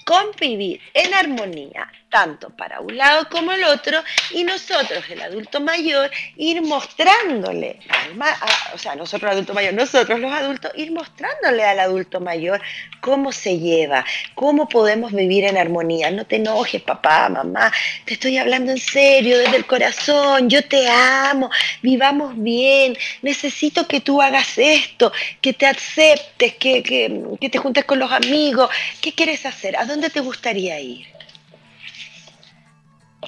[0.05, 6.11] convivir en armonía tanto para un lado como el otro, y nosotros, el adulto mayor,
[6.37, 7.79] ir mostrándole,
[8.75, 12.61] o sea, nosotros adulto mayor, nosotros los adultos, ir mostrándole al adulto mayor
[13.01, 16.11] cómo se lleva, cómo podemos vivir en armonía.
[16.11, 17.73] No te enojes, papá, mamá,
[18.05, 24.01] te estoy hablando en serio, desde el corazón, yo te amo, vivamos bien, necesito que
[24.01, 28.68] tú hagas esto, que te aceptes, que, que, que te juntes con los amigos,
[29.01, 29.77] ¿qué quieres hacer?
[29.77, 31.20] ¿A dónde te gustaría ir?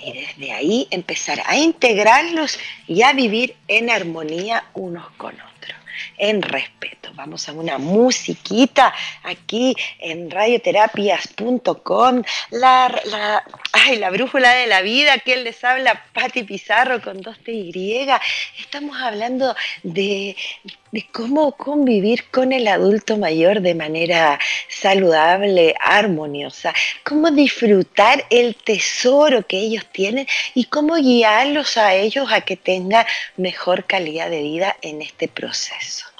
[0.04, 5.52] Y desde ahí empezar a integrarlos y a vivir en armonía unos con otros
[6.18, 7.10] en respeto.
[7.14, 12.22] Vamos a una musiquita aquí en radioterapias.com.
[12.50, 18.06] La, ay, la brújula de la vida, que les habla, Patti Pizarro con dos TY.
[18.60, 20.36] Estamos hablando de,
[20.92, 29.46] de cómo convivir con el adulto mayor de manera saludable, armoniosa, cómo disfrutar el tesoro
[29.46, 33.06] que ellos tienen y cómo guiarlos a ellos a que tengan
[33.36, 36.11] mejor calidad de vida en este proceso.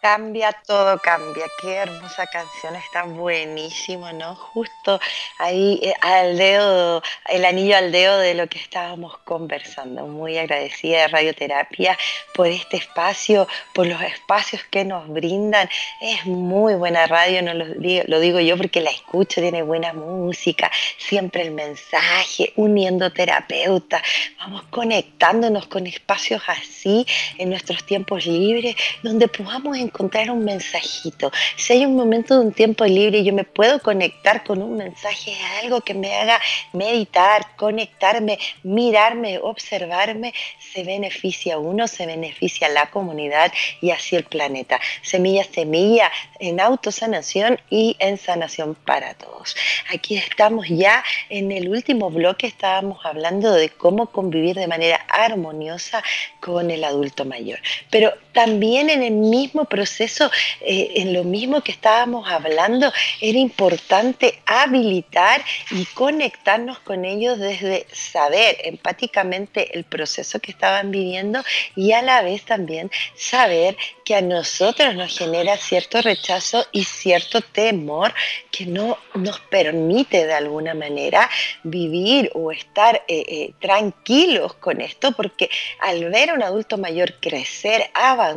[0.00, 1.46] Cambia, todo cambia.
[1.60, 4.36] Qué hermosa canción, está buenísimo, ¿no?
[4.36, 5.00] Justo
[5.38, 10.06] ahí eh, al dedo, el anillo al dedo de lo que estábamos conversando.
[10.06, 11.98] Muy agradecida de Radioterapia
[12.32, 15.68] por este espacio, por los espacios que nos brindan.
[16.00, 21.42] Es muy buena radio, no lo digo, yo porque la escucho, tiene buena música, siempre
[21.42, 24.02] el mensaje, uniendo terapeutas.
[24.38, 27.04] Vamos conectándonos con espacios así
[27.36, 29.87] en nuestros tiempos libres, donde podamos encontrar
[30.30, 31.30] un mensajito.
[31.56, 35.36] Si hay un momento de un tiempo libre yo me puedo conectar con un mensaje,
[35.62, 36.40] algo que me haga
[36.72, 40.32] meditar, conectarme, mirarme, observarme,
[40.72, 44.80] se beneficia uno, se beneficia la comunidad y así el planeta.
[45.02, 49.56] Semilla, semilla en autosanación y en sanación para todos.
[49.92, 56.02] Aquí estamos ya en el último bloque, estábamos hablando de cómo convivir de manera armoniosa
[56.40, 57.58] con el adulto mayor.
[57.90, 64.38] Pero también en el mismo proceso, eh, en lo mismo que estábamos hablando, era importante
[64.46, 71.42] habilitar y conectarnos con ellos desde saber empáticamente el proceso que estaban viviendo
[71.74, 77.40] y a la vez también saber que a nosotros nos genera cierto rechazo y cierto
[77.40, 78.14] temor
[78.52, 81.28] que no nos permite de alguna manera
[81.64, 87.14] vivir o estar eh, eh, tranquilos con esto, porque al ver a un adulto mayor
[87.20, 88.27] crecer, avanzar,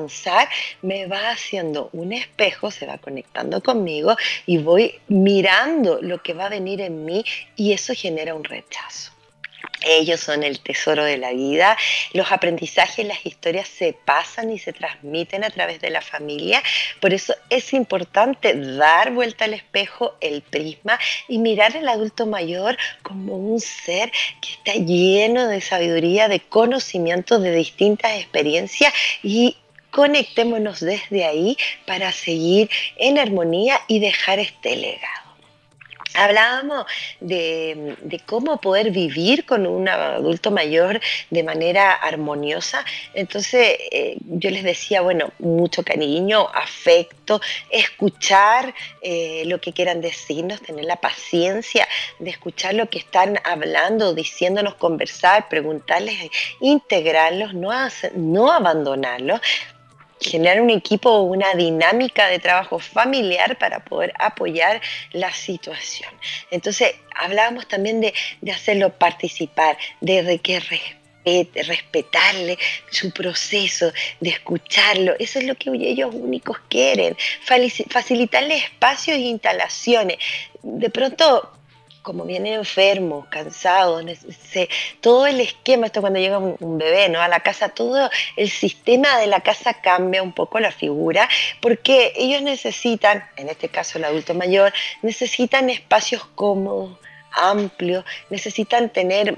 [0.82, 6.46] me va haciendo un espejo, se va conectando conmigo y voy mirando lo que va
[6.46, 7.24] a venir en mí
[7.56, 9.12] y eso genera un rechazo.
[9.84, 11.78] Ellos son el tesoro de la vida.
[12.14, 16.62] Los aprendizajes, las historias se pasan y se transmiten a través de la familia.
[17.00, 22.78] Por eso es importante dar vuelta al espejo, el prisma, y mirar al adulto mayor
[23.02, 29.58] como un ser que está lleno de sabiduría, de conocimiento, de distintas experiencias y
[29.92, 35.22] conectémonos desde ahí para seguir en armonía y dejar este legado.
[36.14, 36.86] Hablábamos
[37.22, 41.00] de, cómo poder vivir con un adulto mayor
[41.30, 42.84] de manera armoniosa.
[43.14, 50.62] Entonces eh, yo les decía, bueno, mucho cariño, afecto, escuchar eh, lo que quieran decirnos,
[50.62, 51.88] tener la paciencia
[52.20, 57.72] de escuchar lo que están hablando, diciéndonos, conversar, preguntarles, integrarlos, no,
[58.16, 59.40] no abandonarlos,
[60.22, 64.82] generar un equipo una dinámica de trabajo familiar para poder apoyar
[65.12, 66.10] la situación.
[66.52, 68.14] Entonces, hablábamos también de,
[68.52, 72.58] hacerlo participar, de, que respete, respetarle
[72.90, 75.14] su proceso, de escucharlo.
[75.20, 77.18] Eso es lo que ellos únicos quieren,
[77.90, 80.18] facilitarle espacios e instalaciones.
[80.62, 81.52] De pronto
[82.02, 84.02] como viene enfermo, cansado,
[85.02, 87.22] todo el esquema, esto cuando llega un, bebé ¿no?
[87.22, 91.30] a la casa, todo el sistema de la casa cambia un poco la figura,
[91.62, 96.98] porque ellos necesitan, en este caso el adulto mayor, necesitan espacios cómodos,
[97.32, 99.38] amplios, necesitan tener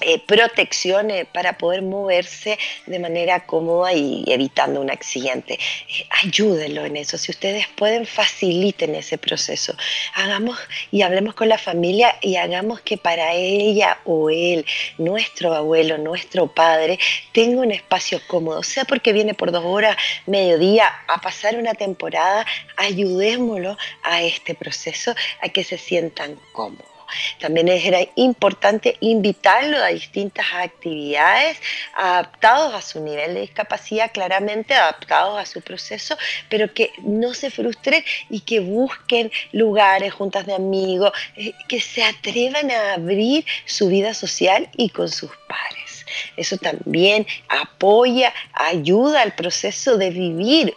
[0.00, 5.54] eh, protecciones para poder moverse de manera cómoda y evitando un accidente.
[5.54, 7.18] Eh, ayúdenlo en eso.
[7.18, 9.74] Si ustedes pueden, faciliten ese proceso.
[10.14, 10.58] Hagamos
[10.90, 14.64] y hablemos con la familia y hagamos que para ella o él,
[14.98, 16.98] nuestro abuelo, nuestro padre,
[17.32, 22.46] tenga un espacio cómodo, sea porque viene por dos horas, mediodía, a pasar una temporada,
[22.76, 26.89] ayudémoslo a este proceso, a que se sientan cómodos.
[27.38, 31.58] También era importante invitarlo a distintas actividades
[31.96, 36.16] adaptados a su nivel de discapacidad, claramente adaptados a su proceso,
[36.48, 42.02] pero que no se frustren y que busquen lugares, juntas de amigos, eh, que se
[42.02, 46.06] atrevan a abrir su vida social y con sus pares.
[46.36, 50.74] Eso también apoya, ayuda al proceso de vivir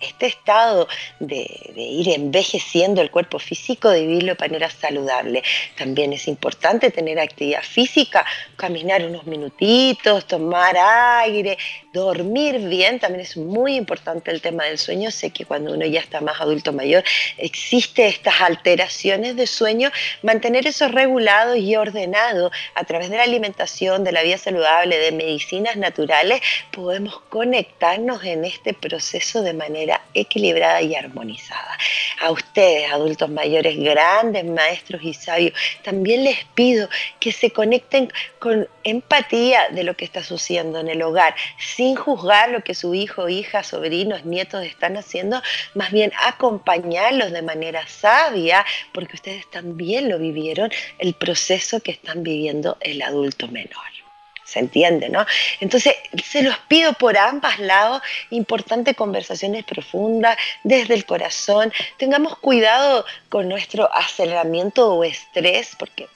[0.00, 0.88] este estado
[1.20, 5.42] de, ir envejeciendo el cuerpo físico, de vivirlo de manera saludable.
[5.76, 8.24] También es importante tener actividad física,
[8.56, 11.58] caminar unos minutitos, tomar aire,
[11.96, 15.10] dormir bien, también es muy importante el tema del sueño.
[15.10, 17.02] Sé que cuando uno ya está más adulto mayor
[17.38, 19.90] existe estas alteraciones de sueño.
[20.22, 25.12] Mantener eso regulado y ordenado a través de la alimentación, de la vida saludable, de
[25.12, 26.40] medicinas naturales,
[26.70, 31.78] podemos conectarnos en este proceso de manera equilibrada y armonizada.
[32.20, 36.88] A ustedes, adultos mayores, grandes maestros y sabios, también les pido
[37.20, 42.50] que se conecten con empatía de lo que está sucediendo en el hogar, sin juzgar
[42.50, 45.42] lo que su hijo, hija, sobrinos, nietos están haciendo,
[45.74, 52.22] más bien acompañarlos de manera sabia, porque ustedes también lo vivieron, el proceso que están
[52.22, 53.82] viviendo el adulto menor.
[54.44, 55.26] ¿Se entiende, no?
[55.58, 61.72] Entonces, se los pido por ambos lados, importante conversaciones profundas, desde el corazón.
[61.96, 66.06] Tengamos cuidado con nuestro aceleramiento o estrés, porque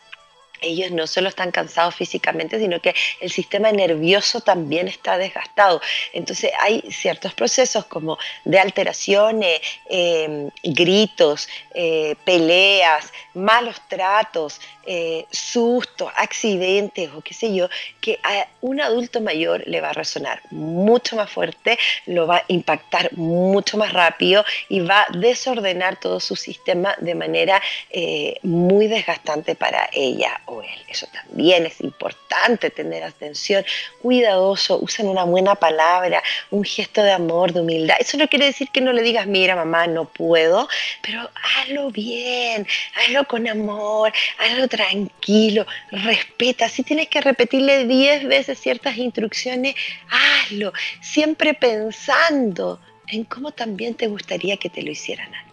[0.61, 5.81] ellos no solo están cansados físicamente, sino que el sistema nervioso también está desgastado.
[6.13, 16.11] Entonces hay ciertos procesos como de alteraciones, em, gritos, eh, peleas, malos tratos, eh, sustos,
[16.17, 17.69] accidentes o qué sé yo,
[18.01, 22.45] que a un adulto mayor le va a resonar mucho más fuerte, lo va a
[22.49, 28.89] impactar mucho más rápido y va a desordenar todo su sistema de manera eh, muy
[28.89, 30.41] desgastante para ella
[30.89, 33.65] Eso también es importante tener atención,
[34.03, 37.97] cuidadoso, usen una buena palabra, un gesto de amor, de humildad.
[38.01, 40.69] Eso no quiere decir que no le digas, mira mamá, no puedo,
[41.03, 41.31] pero
[41.61, 46.69] hazlo bien, hazlo con amor, hazlo tranquilo, respeta.
[46.69, 49.77] Si tienes que repetirle 10 veces ciertas instrucciones,
[50.11, 55.50] hazlo, siempre pensando en cómo también te gustaría que te lo hicieran a.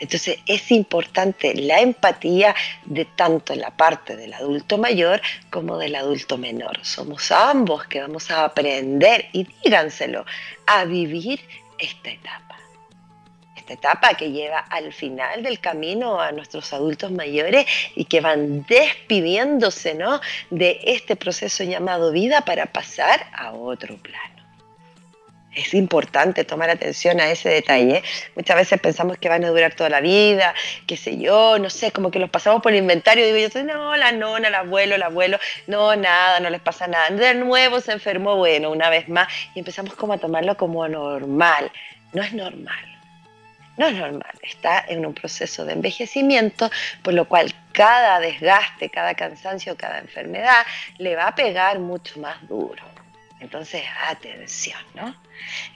[0.00, 5.20] Entonces es importante la empatía de tanto la parte del adulto mayor
[5.50, 6.78] como del adulto menor.
[6.82, 10.24] Somos ambos que vamos a aprender, y díganselo,
[10.66, 11.40] a vivir
[11.78, 12.48] esta etapa
[13.72, 19.94] etapa que lleva al final del camino a nuestros adultos mayores y que van despidiéndose
[19.94, 20.20] ¿no?
[20.50, 24.37] de este proceso llamado vida para pasar a otro plano.
[25.54, 28.02] Es importante tomar atención a ese detalle.
[28.36, 30.54] Muchas veces pensamos que van a durar toda la vida,
[30.86, 33.96] qué sé yo, no sé, como que los pasamos por el inventario digo yo, no,
[33.96, 37.10] la nona, el abuelo, el abuelo, no, nada, no les pasa nada.
[37.10, 41.72] De nuevo se enfermó, bueno, una vez más, y empezamos como a tomarlo como normal.
[42.12, 42.98] No es normal
[43.78, 46.68] no es normal, está en un proceso de envejecimiento,
[47.02, 50.66] por lo cual cada desgaste, cada cansancio, cada enfermedad
[50.98, 52.82] le va a pegar mucho más duro.
[53.40, 55.14] Entonces, atención, ¿no?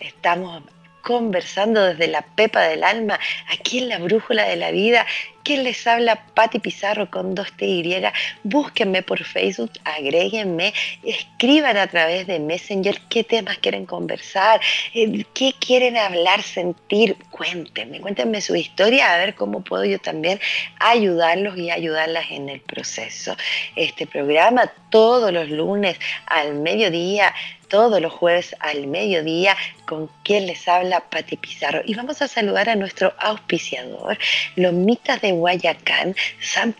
[0.00, 0.62] Estamos
[1.02, 3.18] conversando desde la pepa del alma,
[3.50, 5.06] aquí en la brújula de la vida.
[5.44, 6.24] ¿Quién les habla?
[6.34, 8.00] Patti Pizarro con dos T Y.
[8.44, 10.72] Búsquenme por Facebook, agréguenme,
[11.02, 14.60] escriban a través de Messenger qué temas quieren conversar,
[14.94, 17.16] eh, qué quieren hablar, sentir.
[17.32, 20.38] Cuéntenme, cuéntenme su historia, a ver cómo puedo yo también
[20.78, 23.36] ayudarlos y ayudarlas en el proceso.
[23.74, 27.34] Este programa todos los lunes al mediodía
[27.72, 29.56] todos los jueves al mediodía
[29.86, 31.80] con quien les habla Pati Pizarro.
[31.86, 34.18] Y vamos a saludar a nuestro auspiciador,
[34.56, 36.76] Lomitas de Guayacán, San,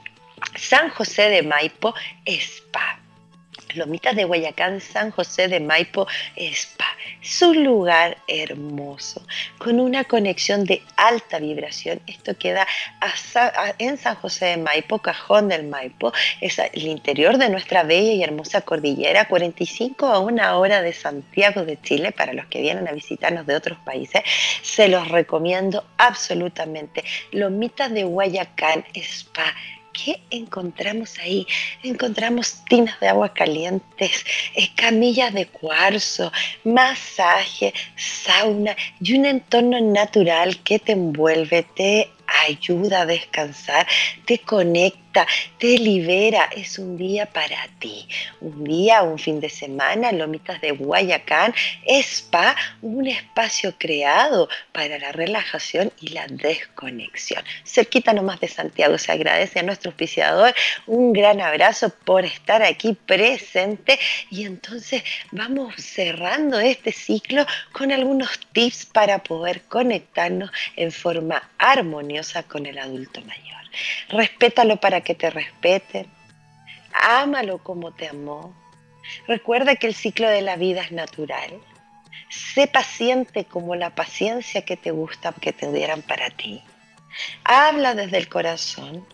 [0.54, 1.94] San José de Maipo,
[2.26, 3.01] Spa.
[3.76, 6.06] Lomitas de Guayacán, San José de Maipo,
[6.36, 6.86] Spa.
[7.22, 9.24] Es un lugar hermoso,
[9.58, 12.00] con una conexión de alta vibración.
[12.06, 12.66] Esto queda
[13.78, 16.12] en San José de Maipo, Cajón del Maipo.
[16.40, 21.64] Es el interior de nuestra bella y hermosa cordillera, 45 a una hora de Santiago
[21.64, 22.12] de Chile.
[22.12, 24.22] Para los que vienen a visitarnos de otros países,
[24.62, 27.04] se los recomiendo absolutamente.
[27.32, 29.54] Lomitas de Guayacán, Spa
[29.92, 31.46] ¿Qué encontramos ahí?
[31.82, 34.24] Encontramos tinas de agua calientes,
[34.74, 36.32] camillas de cuarzo,
[36.64, 42.10] masaje, sauna y un entorno natural que te envuelve, te
[42.46, 43.86] ayuda a descansar,
[44.24, 45.01] te conecta,
[45.58, 46.48] te libera.
[46.56, 48.08] Es un día para ti.
[48.40, 51.54] Un día, un fin de semana, Lomitas de Guayacán,
[51.86, 57.44] Spa, un espacio creado para la relajación y la desconexión.
[57.64, 60.54] Cerquita nomás de Santiago, se agradece a nuestro auspiciador.
[60.86, 63.98] Un gran abrazo por estar aquí presente.
[64.30, 72.42] Y entonces vamos cerrando este ciclo con algunos tips para poder conectarnos en forma armoniosa
[72.42, 73.61] con el adulto mayor.
[74.08, 76.06] Respétalo para que te respeten.
[76.92, 78.54] Ámalo como te amó.
[79.26, 81.60] Recuerda que el ciclo de la vida es natural.
[82.28, 86.62] Sé paciente como la paciencia que te gusta que te dieran para ti.
[87.44, 89.06] Habla desde el corazón.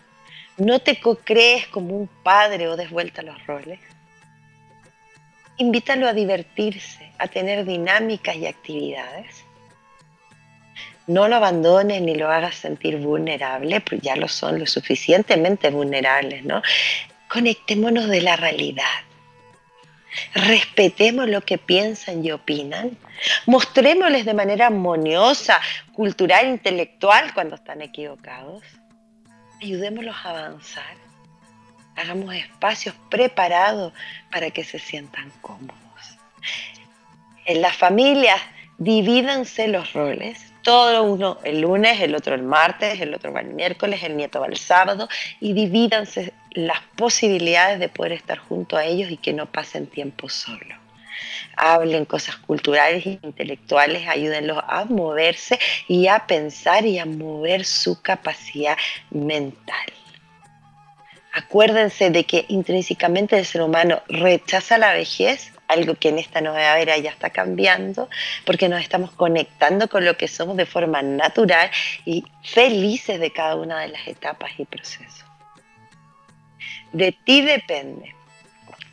[0.57, 3.79] No te crees como un padre o desvuelta los roles.
[5.57, 9.43] invítalo a divertirse, a tener dinámicas y actividades.
[11.09, 16.45] No lo abandones ni lo hagas sentir vulnerable, porque ya lo son lo suficientemente vulnerables,
[16.45, 16.61] ¿no?
[17.27, 18.85] Conectémonos de la realidad.
[20.33, 22.97] Respetemos lo que piensan y opinan.
[23.45, 25.59] Mostrémosles de manera armoniosa,
[25.93, 28.63] cultural, intelectual cuando están equivocados.
[29.61, 31.09] Ayudémoslos a avanzar
[31.99, 33.93] hagamos espacios preparados
[34.31, 35.75] para que se sientan cómodos.
[37.45, 38.39] En las familias,
[38.77, 40.48] divídanse los roles.
[40.69, 44.39] Todo uno el lunes, el otro el martes, el otro va el miércoles, el nieto
[44.39, 45.09] va el sábado
[45.39, 50.29] y divídanse las posibilidades de poder estar junto a ellos y que no pasen tiempo
[50.29, 50.75] solo.
[51.57, 55.57] Hablen cosas culturales e intelectuales, ayúdenlos a moverse
[55.87, 58.77] y a pensar y a mover su capacidad
[59.09, 59.87] mental.
[61.33, 66.79] Acuérdense de que intrínsecamente el ser humano rechaza la vejez, algo que en esta nueva
[66.79, 68.09] era ya está cambiando,
[68.45, 71.71] porque nos estamos conectando con lo que somos de forma natural
[72.05, 75.25] y felices de cada una de las etapas y procesos.
[76.91, 78.18] De ti depende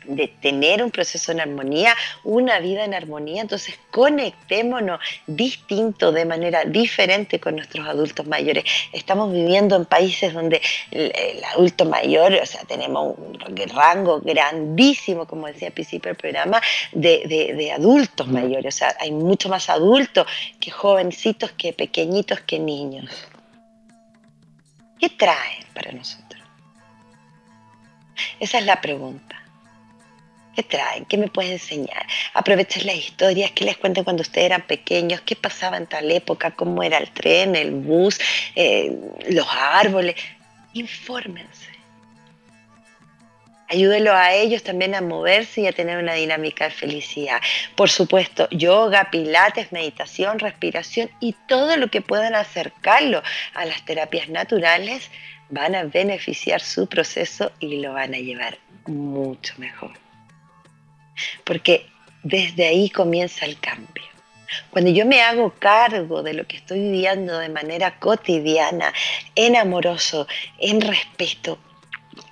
[0.07, 6.65] de tener un proceso en armonía, una vida en armonía, entonces conectémonos distinto, de manera
[6.65, 8.63] diferente con nuestros adultos mayores.
[8.93, 11.11] Estamos viviendo en países donde el,
[11.53, 13.39] adulto mayor, o sea, tenemos un
[13.73, 19.11] rango grandísimo, como decía al principio del programa, de, de adultos mayores, o sea, hay
[19.11, 20.27] mucho más adultos
[20.59, 23.27] que jovencitos, que pequeñitos, que niños.
[24.99, 26.41] ¿Qué traen para nosotros?
[28.39, 29.26] Esa es la pregunta.
[30.57, 31.05] ¿Qué traen?
[31.05, 32.07] ¿Qué me pueden enseñar?
[32.33, 36.49] Aprovechen las historias que les cuenten cuando ustedes eran pequeños, qué pasaba en tal época,
[36.49, 38.19] cómo era el tren, el bus,
[38.55, 38.91] eh,
[39.29, 40.15] los árboles.
[40.73, 41.69] Infórmense.
[43.69, 47.39] Ayúdenlo a ellos también a moverse y a tener una dinámica de felicidad.
[47.75, 53.21] Por supuesto, yoga, pilates, meditación, respiración y todo lo que puedan acercarlo
[53.53, 55.11] a las terapias naturales
[55.51, 60.06] van a beneficiar su proceso y lo van a llevar mucho mejor
[61.43, 61.87] porque
[62.23, 64.03] desde ahí comienza el cambio.
[64.69, 68.93] Cuando yo me hago cargo de lo que estoy viviendo de manera cotidiana,
[69.35, 71.59] en amoroso, en respeto,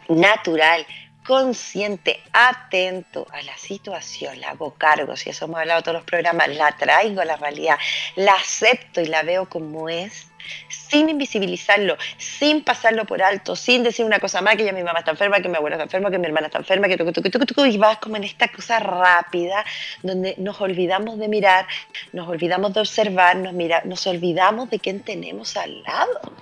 [0.08, 0.86] natural,
[1.26, 6.50] consciente, atento a la situación, la hago cargo, si eso hemos hablado todos los programas,
[6.50, 7.78] la traigo a la realidad,
[8.16, 10.28] la acepto y la veo como es,
[10.68, 15.00] sin invisibilizarlo, sin pasarlo por alto, sin decir una cosa más, que ya mi mamá
[15.00, 17.78] está enferma, que mi abuela está enferma, que mi hermana está enferma, que tú, y
[17.78, 19.66] vas como en esta cosa rápida
[20.04, 21.68] donde nos olvidamos de mirar,
[22.14, 26.34] nos olvidamos de observar, nos, mira, nos olvidamos de quién tenemos al lado.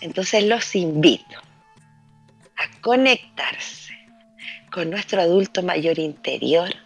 [0.00, 1.38] Entonces los invito
[2.56, 3.94] a conectarse
[4.70, 6.85] con nuestro adulto mayor interior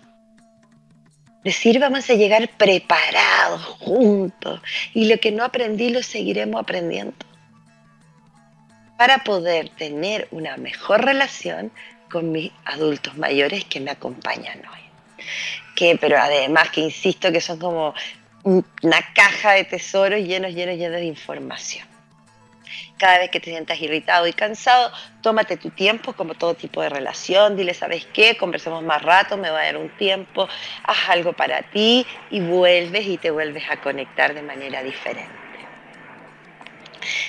[1.45, 4.61] Decir vamos a llegar preparados juntos
[4.93, 7.14] y lo que no aprendí lo seguiremos aprendiendo
[8.99, 11.72] para poder tener una mejor relación
[12.11, 14.80] con mis adultos mayores que me acompañan hoy.
[15.74, 17.95] Que, pero además que insisto que son como
[18.43, 21.89] una caja de tesoros llenos, llenos, llenos de información.
[23.01, 24.92] Cada vez que te sientas irritado y cansado,
[25.22, 27.57] tómate tu tiempo, como todo tipo de relación.
[27.57, 28.36] Dile, ¿sabes qué?
[28.36, 30.46] Conversemos más rato, me va a dar un tiempo,
[30.82, 35.32] haz algo para ti y vuelves y te vuelves a conectar de manera diferente.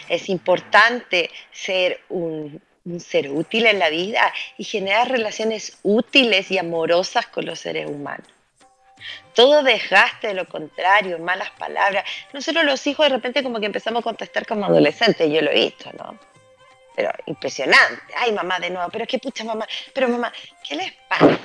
[0.09, 6.57] Es importante ser un, un ser útil en la vida y generar relaciones útiles y
[6.57, 8.27] amorosas con los seres humanos.
[9.33, 12.03] Todo desgaste de lo contrario, malas palabras.
[12.33, 15.65] Nosotros los hijos de repente como que empezamos a contestar como adolescentes, yo lo he
[15.65, 16.17] visto, ¿no?
[16.95, 18.13] Pero impresionante.
[18.17, 19.65] Ay, mamá, de nuevo, pero qué pucha mamá.
[19.93, 20.33] Pero mamá,
[20.67, 21.39] ¿qué les pasa?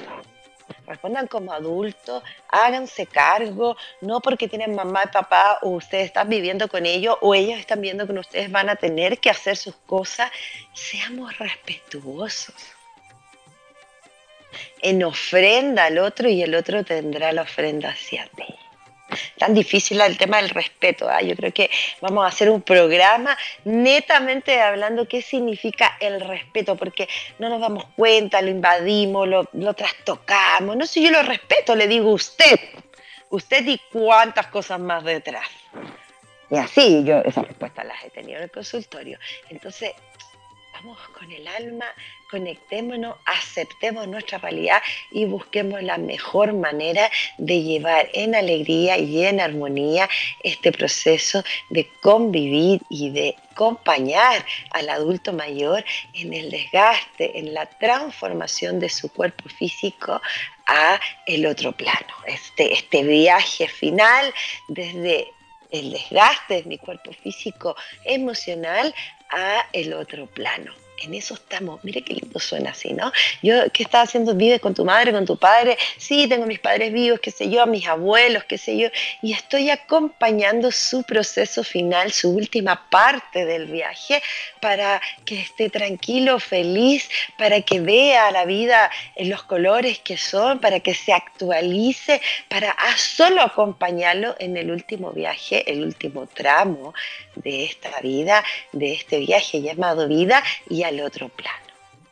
[0.85, 6.69] Respondan como adultos, háganse cargo, no porque tienen mamá y papá o ustedes están viviendo
[6.69, 10.31] con ellos o ellos están viendo que ustedes van a tener que hacer sus cosas.
[10.75, 12.76] Seamos respetuosos
[14.81, 18.45] en ofrenda al otro y el otro tendrá la ofrenda hacia ti.
[19.39, 21.09] Tan difícil el tema del respeto.
[21.09, 21.23] ¿ah?
[21.23, 27.09] Yo creo que vamos a hacer un programa netamente hablando qué significa el respeto, porque
[27.39, 30.77] no nos damos cuenta, lo invadimos, lo, lo trastocamos.
[30.77, 32.59] No sé, yo lo respeto, le digo usted,
[33.31, 35.47] usted y cuántas cosas más detrás.
[36.51, 39.19] Y así yo esas respuestas las he tenido en el consultorio.
[39.49, 39.93] Entonces,
[40.83, 41.87] Vamos con el alma,
[42.31, 49.41] conectémonos, aceptemos nuestra realidad y busquemos la mejor manera de llevar en alegría y en
[49.41, 50.07] armonía
[50.43, 57.65] este proceso de convivir y de acompañar al adulto mayor en el desgaste, en la
[57.65, 60.21] transformación de su cuerpo físico
[60.67, 62.15] a el otro plano.
[62.27, 64.31] Este, este viaje final
[64.69, 65.33] desde
[65.71, 68.95] el desgaste de mi cuerpo físico emocional
[69.31, 70.73] a el otro plano
[71.03, 71.83] en eso estamos.
[71.85, 73.13] Mire qué lindo suena así, ¿no?
[73.43, 74.35] Yo, ¿qué estás haciendo?
[74.35, 75.77] ¿Vives con tu madre, con tu padre?
[75.97, 78.89] Sí, tengo mis padres vivos, qué sé yo, a mis abuelos, qué sé yo.
[79.23, 84.23] Y estoy acompañando su proceso final, su última parte del viaje,
[84.61, 87.09] para que esté tranquilo, feliz,
[87.39, 92.75] para que vea la vida en los colores que son, para que se actualice, para
[92.97, 96.95] solo acompañarlo en el último viaje, el último tramo
[97.37, 101.57] de esta vida, de este viaje llamado vida y al otro plano.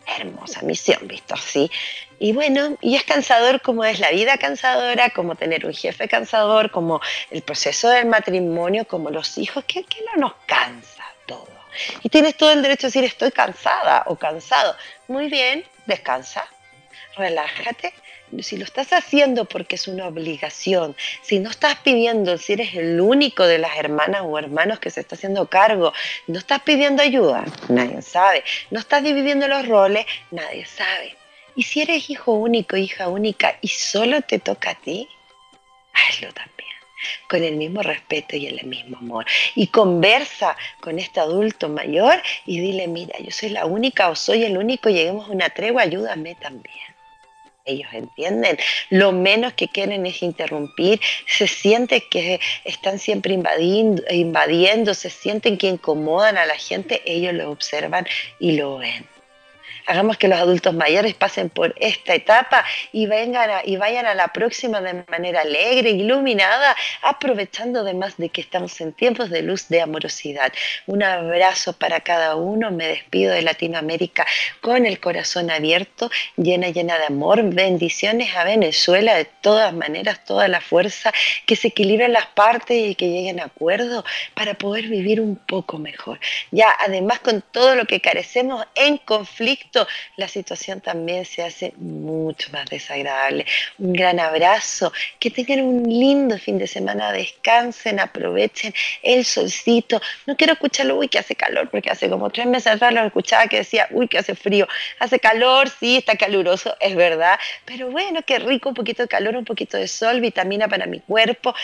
[0.06, 1.70] Hermosa misión, visto así.
[2.18, 6.70] Y bueno, y es cansador como es la vida cansadora, como tener un jefe cansador,
[6.70, 7.00] como
[7.30, 11.48] el proceso del matrimonio, como los hijos, que, que no nos cansa todo.
[12.02, 14.76] Y tienes todo el derecho a decir estoy cansada o cansado.
[15.08, 16.46] Muy bien, descansa,
[17.16, 17.94] relájate
[18.42, 23.00] si lo estás haciendo porque es una obligación, si no estás pidiendo, si eres el
[23.00, 25.92] único de las hermanas o hermanos que se está haciendo cargo,
[26.26, 28.44] no estás pidiendo ayuda, nadie sabe.
[28.70, 31.16] No estás dividiendo los roles, nadie sabe.
[31.56, 35.08] Y si eres hijo único, hija única y solo te toca a ti,
[35.92, 36.54] hazlo también
[37.28, 39.26] con el mismo respeto y el mismo amor.
[39.54, 44.44] Y conversa con este adulto mayor y dile, mira, yo soy la única o soy
[44.44, 46.93] el único, lleguemos a una tregua, ayúdame también
[47.64, 48.58] ellos entienden.
[48.90, 55.58] Lo menos que quieren es interrumpir, se siente que están siempre invadiendo, invadiendo, se sienten
[55.58, 58.06] que incomodan a la gente, ellos lo observan
[58.38, 59.13] y lo ven.
[59.86, 64.28] Hagamos que los adultos mayores pasen por esta etapa y, vengan y vayan a la
[64.28, 69.82] próxima de manera alegre, iluminada, aprovechando además de que estamos en tiempos de luz, de
[69.82, 70.52] amorosidad.
[70.86, 72.70] Un abrazo para cada uno.
[72.70, 74.26] Me despido de Latinoamérica
[74.60, 77.42] con el corazón abierto, llena, llena de amor.
[77.42, 81.12] Bendiciones a Venezuela de todas maneras, toda la fuerza,
[81.46, 84.04] que se equilibren las partes y que lleguen a acuerdo
[84.34, 86.18] para poder vivir un poco mejor.
[86.50, 89.73] Ya además con todo lo que carecemos en conflicto,
[90.16, 93.46] la situación también se hace mucho más desagradable.
[93.78, 100.00] Un gran abrazo, que tengan un lindo fin de semana, descansen, aprovechen el solcito.
[100.26, 103.46] No quiero escucharlo, uy, que hace calor, porque hace como tres meses atrás lo escuchaba
[103.46, 104.66] que decía, uy, que hace frío.
[104.98, 109.36] Hace calor, sí, está caluroso, es verdad, pero bueno, qué rico, un poquito de calor,
[109.36, 111.54] un poquito de sol, vitamina para mi cuerpo,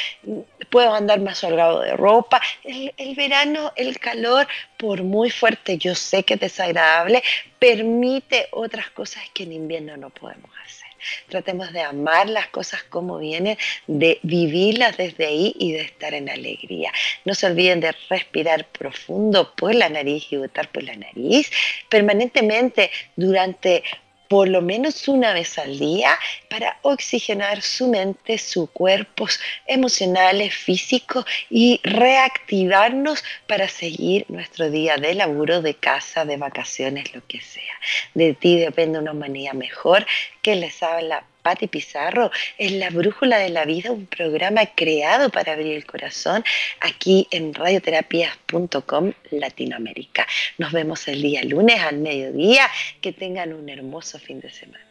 [0.71, 2.41] puedo andar más holgado de ropa.
[2.65, 4.47] El, el verano, el calor,
[4.81, 7.23] por muy fuerte, yo sé que es desagradable,
[7.59, 10.89] permite otras cosas que en invierno no podemos hacer.
[11.29, 16.31] Tratemos de amar las cosas como vienen, de vivirlas desde ahí y de estar en
[16.31, 16.93] alegría.
[17.27, 21.51] No se olviden de respirar profundo por la nariz y botar por la nariz
[21.91, 23.83] permanentemente durante
[24.31, 26.17] por lo menos una vez al día
[26.49, 29.27] para oxigenar su mente, su cuerpo,
[29.67, 37.27] emocionales, físicos y reactivarnos para seguir nuestro día de laburo, de casa, de vacaciones, lo
[37.27, 37.75] que sea.
[38.15, 40.07] De ti depende una humanidad mejor
[40.43, 45.53] que les habla Patti Pizarro es La Brújula de la Vida, un programa creado para
[45.53, 46.45] abrir el corazón
[46.81, 50.27] aquí en radioterapias.com Latinoamérica.
[50.59, 52.69] Nos vemos el día lunes al mediodía.
[53.01, 54.91] Que tengan un hermoso fin de semana.